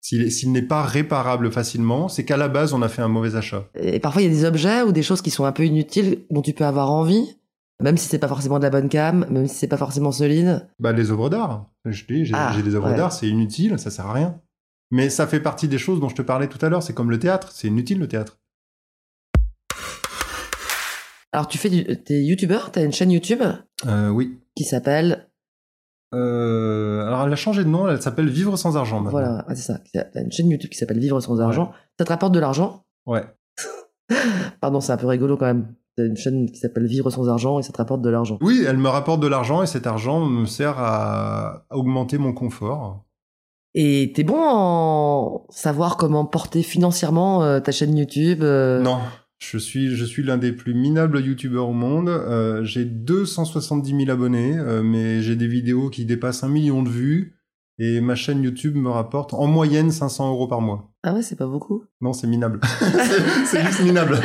[0.00, 3.08] S'il est- s'il n'est pas réparable facilement, c'est qu'à la base, on a fait un
[3.08, 3.68] mauvais achat.
[3.74, 6.24] Et parfois, il y a des objets ou des choses qui sont un peu inutiles
[6.30, 7.36] dont tu peux avoir envie,
[7.82, 10.68] même si c'est pas forcément de la bonne cam, même si c'est pas forcément solide.
[10.78, 11.66] Bah, les œuvres d'art.
[11.84, 12.96] Je dis, j'ai Ah, des œuvres ouais.
[12.96, 14.40] d'art, c'est inutile, ça sert à rien.
[14.92, 16.84] Mais ça fait partie des choses dont je te parlais tout à l'heure.
[16.84, 18.38] C'est comme le théâtre, c'est inutile le théâtre.
[21.36, 21.84] Alors, tu fais du...
[22.02, 23.42] T'es youtubeur, t'as une chaîne YouTube
[23.86, 24.40] Euh, oui.
[24.56, 25.28] qui s'appelle...
[26.14, 29.10] Euh, alors, elle a changé de nom, elle s'appelle Vivre sans argent maintenant.
[29.10, 29.80] Voilà, ah, c'est ça.
[29.92, 31.72] T'as une chaîne YouTube qui s'appelle Vivre sans argent.
[31.98, 32.84] Ça te rapporte de l'argent?
[33.04, 33.22] Ouais.
[34.62, 35.74] Pardon, c'est un peu rigolo quand même.
[35.98, 38.38] T'as une chaîne qui s'appelle Vivre sans argent et ça te rapporte de l'argent.
[38.40, 43.04] Oui, elle me rapporte de l'argent et cet argent me sert à augmenter mon confort.
[43.74, 49.00] Et t'es bon en savoir comment porter financièrement euh, ta chaîne YouTube Non,
[49.38, 52.08] je suis, je suis l'un des plus minables youtubeurs au monde.
[52.08, 56.88] Euh, j'ai 270 000 abonnés, euh, mais j'ai des vidéos qui dépassent un million de
[56.88, 57.35] vues.
[57.78, 60.90] Et ma chaîne YouTube me rapporte en moyenne 500 euros par mois.
[61.02, 61.84] Ah ouais, c'est pas beaucoup.
[62.00, 62.60] Non, c'est minable.
[63.44, 64.18] c'est- juste minable.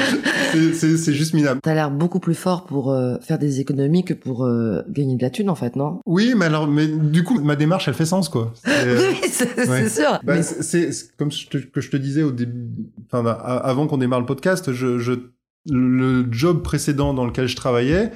[0.74, 1.60] C'est- juste minable.
[1.62, 5.22] T'as l'air beaucoup plus fort pour euh, faire des économies que pour euh, gagner de
[5.22, 5.99] la thune, en fait, non?
[6.06, 8.54] Oui, mais alors, mais du coup, ma démarche, elle fait sens, quoi.
[8.68, 9.89] Euh, Oui, c'est ouais.
[9.89, 10.12] sûr.
[10.24, 12.70] Bah, Mais- c'est- comme je te, que je te disais au début,
[13.08, 15.12] enfin bah, avant qu'on démarre le podcast, je, je,
[15.70, 18.12] le job précédent dans lequel je travaillais,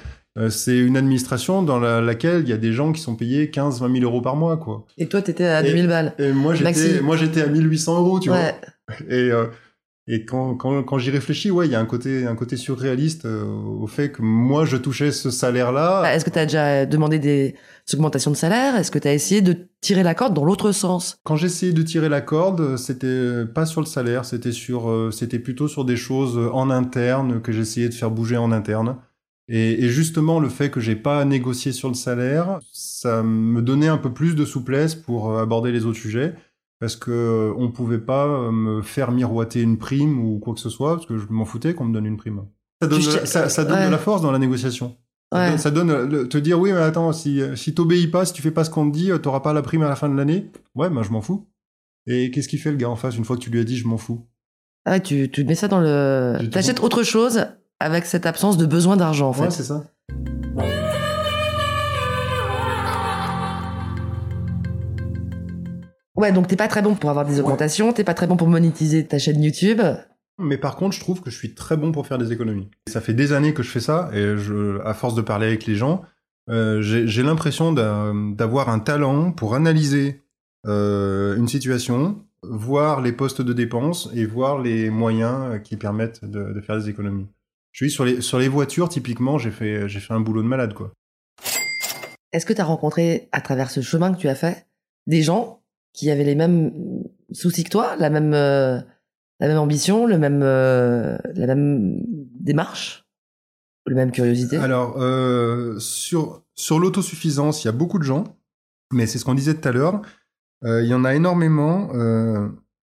[0.49, 3.79] c'est une administration dans la- laquelle il y a des gens qui sont payés 15,
[3.81, 4.85] 20 000 euros par mois, quoi.
[4.97, 6.13] Et toi, t'étais à Et- 2000 balles.
[6.19, 7.01] Et moi j'étais, Maxime.
[7.01, 8.53] moi j'étais à 1800 euros, tu ouais.
[8.89, 8.97] vois.
[9.09, 9.45] Et euh,
[10.07, 13.25] et quand quand quand j'y réfléchis, ouais, il y a un côté un côté surréaliste
[13.25, 16.01] euh, au fait que moi je touchais ce salaire-là.
[16.03, 17.55] Bah, Est-ce que t'as déjà demandé des
[17.93, 18.75] augmentations de salaire?
[18.75, 21.17] Est-ce que t'as essayé de tirer la corde dans l'autre sens?
[21.23, 25.39] Quand j'essayais de tirer la corde, c'était pas sur le salaire, c'était sur, euh, c'était
[25.39, 28.97] plutôt sur des choses en interne que j'essayais de faire bouger en interne.
[29.47, 33.61] Et, et justement, le fait que j'ai pas à négocier sur le salaire, ça me
[33.61, 36.33] donnait un peu plus de souplesse pour euh, aborder les autres sujets,
[36.79, 40.59] parce que euh, on pouvait pas euh, me faire miroiter une prime ou quoi que
[40.59, 42.41] ce soit, parce que je m'en foutais qu'on me donne une prime.
[42.81, 43.85] Ça donne, de la, sais- ça, ça donne ouais.
[43.85, 44.97] de la force dans la négociation.
[45.31, 45.49] Ça Ouais.
[45.49, 48.41] donne- Ça donne, le- te dire oui mais attends si si t'obéis pas si tu
[48.43, 50.51] fais pas ce qu'on te dit t'auras pas la prime à la fin de l'année
[50.75, 51.47] ouais ben je m'en fous
[52.05, 53.75] et qu'est-ce qu'il fait le gars en face une fois que tu lui as dit
[53.75, 54.27] je m'en fous?
[54.85, 56.37] Ah tu, tu mets ça dans le.
[56.51, 57.43] T'achètes autre chose
[57.79, 59.41] avec cette absence de besoin d'argent, en fait.
[59.43, 59.83] ouais c'est ça
[66.15, 68.47] Ouais, donc t'es pas très bon pour avoir des augmentations, t'es pas très bon pour
[68.47, 69.81] monétiser ta chaîne YouTube.
[70.39, 72.99] mais par contre je trouve que je suis très bon pour faire des économies ça
[73.01, 75.75] fait des années que je fais ça et je à force de parler avec les
[75.75, 76.01] gens
[76.49, 80.23] euh, j'ai l'impression d'a- d'avoir un talent pour analyser
[80.67, 86.23] euh, une situation voir les postes de dépenses et voir les moyens euh, qui permettent
[86.25, 87.27] de, de faire des économies
[87.75, 90.47] je suis sur les sur les voitures typiquement j'ai fait j'ai fait un boulot de
[90.47, 90.93] malade quoi
[92.31, 94.65] Est-ce que t'as rencontré, à travers ce chemin que tu as fait,
[95.07, 95.61] des gens
[95.91, 96.71] qui avaient les mêmes
[97.33, 98.79] soucis que toi, la même, euh,
[99.41, 102.01] la même ambition, le même, euh, la même
[102.39, 103.05] démarche,
[103.87, 104.55] la même curiosité?
[104.55, 108.23] Alors, euh, sur, sur l'autosuffisance, il y a beaucoup de gens,
[108.93, 110.01] mais c'est ce qu'on disait tout à l'heure.
[110.63, 111.91] Il y en a énormément.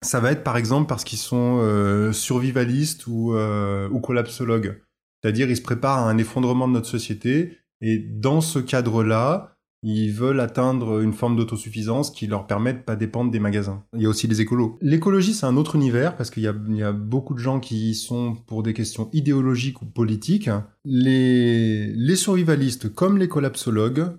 [0.01, 4.82] ça va être par exemple parce qu'ils sont survivalistes ou, ou collapsologues.
[5.23, 9.53] C'est-à-dire, ils se préparent à un effondrement de notre société et dans ce cadre-là,
[9.83, 13.83] ils veulent atteindre une forme d'autosuffisance qui leur permet de pas dépendre des magasins.
[13.93, 14.77] Il y a aussi les écolos.
[14.81, 18.63] L'écologie, c'est un autre univers parce qu'il y a, beaucoup de gens qui sont pour
[18.63, 20.49] des questions idéologiques ou politiques.
[20.85, 24.17] Les, les survivalistes comme les collapsologues,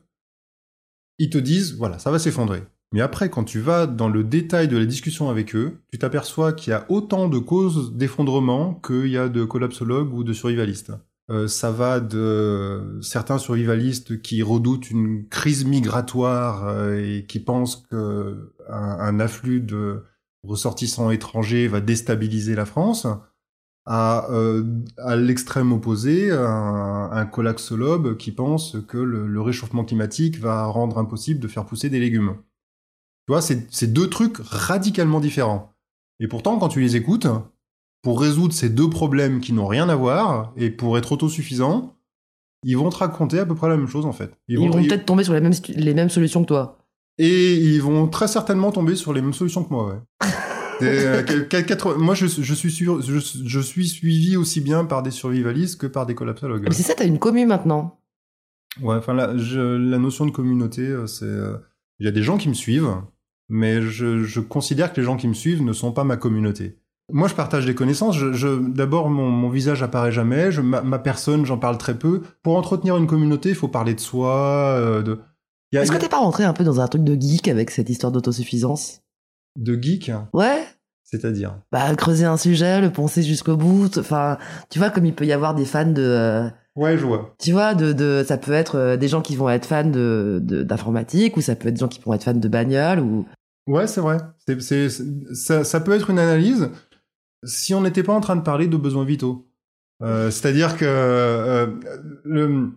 [1.18, 2.62] ils te disent, voilà, ça va s'effondrer.
[2.94, 6.52] Mais après, quand tu vas dans le détail de la discussion avec eux, tu t'aperçois
[6.52, 10.92] qu'il y a autant de causes d'effondrement qu'il y a de collapsologues ou de survivalistes.
[11.28, 17.84] Euh, ça va de certains survivalistes qui redoutent une crise migratoire euh, et qui pensent
[17.90, 20.04] que un, un afflux de
[20.44, 23.08] ressortissants étrangers va déstabiliser la France,
[23.86, 24.62] à, euh,
[25.16, 31.48] l'extrême opposé, un, un collapsologue qui pense que le réchauffement climatique va rendre impossible de
[31.48, 32.36] faire pousser des légumes.
[33.26, 35.72] Tu vois, c'est deux trucs radicalement différents.
[36.20, 37.26] Et pourtant, quand tu les écoutes,
[38.02, 41.96] pour résoudre ces deux problèmes qui n'ont rien à voir et pour être autosuffisant,
[42.64, 44.30] ils vont te raconter à peu près la même chose en fait.
[44.48, 46.78] Ils vont peut-être tomber sur les mêmes, stu- les mêmes solutions que toi.
[47.18, 49.94] et ils vont très certainement tomber sur les mêmes solutions que moi.
[50.20, 50.28] Ouais.
[50.82, 51.22] Euh,
[51.98, 55.86] moi, je, je suis sûr, je, je suis suivi aussi bien par des survivalistes que
[55.86, 56.64] par des collapsologues.
[56.64, 58.00] Mais c'est ça, t'as une commu maintenant.
[58.82, 61.56] Ouais, enfin la, je- la notion de communauté, euh, c'est euh,
[62.00, 62.90] il y a des gens qui me suivent,
[63.48, 66.78] mais je, je considère que les gens qui me suivent ne sont pas ma communauté.
[67.12, 68.16] Moi, je partage des connaissances.
[68.16, 70.50] Je, je- D'abord, mon, mon visage apparaît jamais.
[70.50, 72.22] Je, ma, ma personne, j'en parle très peu.
[72.42, 74.76] Pour entretenir une communauté, il faut parler de soi.
[74.78, 75.20] euh, de...
[75.72, 78.10] Est-ce que t'es pas rentré un peu dans un truc de geek avec cette histoire
[78.12, 79.02] d'autosuffisance?
[79.58, 80.64] De geek, Ouais
[81.06, 81.60] c'est-à-dire?
[81.70, 83.98] Bah, creuser un sujet, le penser jusqu'au bout.
[83.98, 84.38] Enfin,
[84.70, 86.00] tu vois, comme il peut y avoir des fans de.
[86.02, 87.34] euh, Ouais, je vois.
[87.38, 90.40] tu vois, de, de, ça peut être euh, des gens qui vont être fans de,
[90.42, 93.26] de- d'informatique, ou ça peut être des gens qui vont être fans de bagnole, ou.
[93.66, 94.18] Ouais, c'est vrai.
[94.46, 94.88] C'est, c'est,
[95.34, 96.68] ça, ça peut être une analyse
[97.44, 99.46] si on n'était pas en train de parler de besoins vitaux.
[100.02, 101.66] Euh, c'est-à-dire que euh,
[102.24, 102.70] le,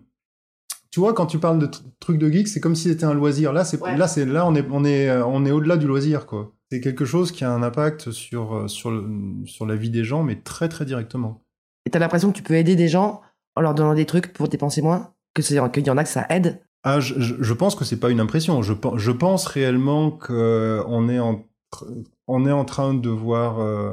[0.90, 3.14] tu vois, quand tu parles de tr- trucs de geek, c'est comme si c'était un
[3.14, 3.52] loisir.
[3.52, 3.96] Là, c'est Ouais.
[3.96, 6.52] là, c'est là, on est, on est, euh, on est au-delà du loisir, quoi.
[6.70, 9.04] C'est quelque chose qui a un impact sur euh, sur le-
[9.46, 11.42] sur la vie des gens, mais très très directement.
[11.86, 13.20] Et t'as l'impression que tu peux aider des gens
[13.58, 16.26] en leur donnant des trucs pour dépenser moins Que qu'il y en a que ça
[16.30, 18.62] aide Ah, je, pense que c'est pas une impression.
[18.62, 21.44] Je, pen- je pense réellement que on est en,
[21.74, 23.90] tr- on est en train de voir euh,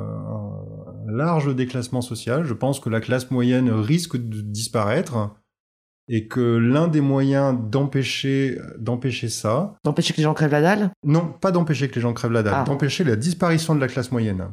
[1.08, 2.46] un large déclassement social.
[2.46, 5.32] Je pense que la classe moyenne risque de disparaître
[6.08, 10.92] et que l'un des moyens d'empêcher d'empêcher ça, D'empêcher que les gens crèvent la dalle?
[11.04, 12.64] Non, pas d'empêcher que les gens crèvent la dalle, Ah.
[12.64, 14.50] d'empêcher la disparition de la classe moyenne.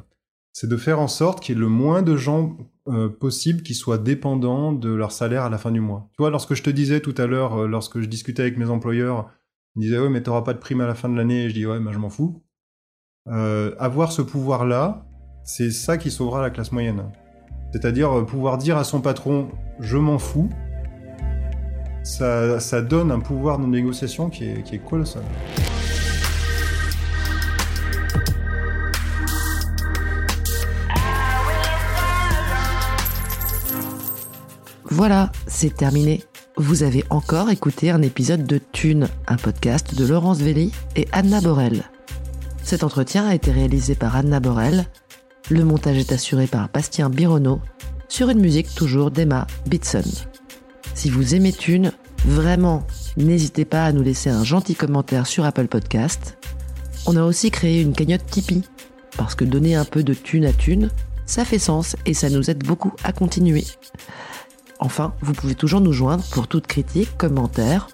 [0.54, 2.56] c'est de faire en sorte qu'il y ait le moins de gens
[2.88, 6.08] euh, possible qui soient dépendants de leur salaire à la fin du mois.
[6.12, 8.70] Tu vois, lorsque je te disais tout à l'heure, euh, lorsque je discutais avec mes
[8.70, 9.30] employeurs,
[9.76, 11.54] ils me disaient ouais mais t'auras pas de prime à la fin de l'année, je
[11.54, 12.42] dis ouais mais je m'en fous.
[13.28, 15.06] Euh, avoir ce pouvoir-là,
[15.44, 17.04] c'est ça qui sauvera la classe moyenne.
[17.72, 20.50] C'est-à-dire pouvoir dire à son patron je m'en fous,
[22.02, 25.22] ça, donne un pouvoir de négociation qui est colossal.
[34.92, 36.22] Voilà, c'est terminé.
[36.58, 41.40] Vous avez encore écouté un épisode de Thune, un podcast de Laurence Velli et Anna
[41.40, 41.84] Borel.
[42.62, 44.84] Cet entretien a été réalisé par Anna Borel.
[45.48, 47.62] Le montage est assuré par Bastien Bironneau
[48.10, 50.04] sur une musique toujours d'Emma Bitson.
[50.92, 51.92] Si vous aimez Thune,
[52.26, 52.86] vraiment,
[53.16, 56.36] n'hésitez pas à nous laisser un gentil commentaire sur Apple Podcast.
[57.06, 58.62] On a aussi créé une cagnotte Tipeee,
[59.16, 60.90] parce que donner un peu de thune à thune,
[61.24, 63.64] ça fait sens et ça nous aide beaucoup à continuer.
[64.84, 67.86] Enfin, vous pouvez toujours nous joindre pour toute critique, commentaire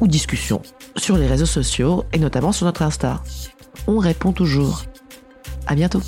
[0.00, 0.62] ou discussion
[0.96, 3.22] sur les réseaux sociaux et notamment sur notre Insta.
[3.86, 4.84] On répond toujours.
[5.66, 6.00] À bientôt.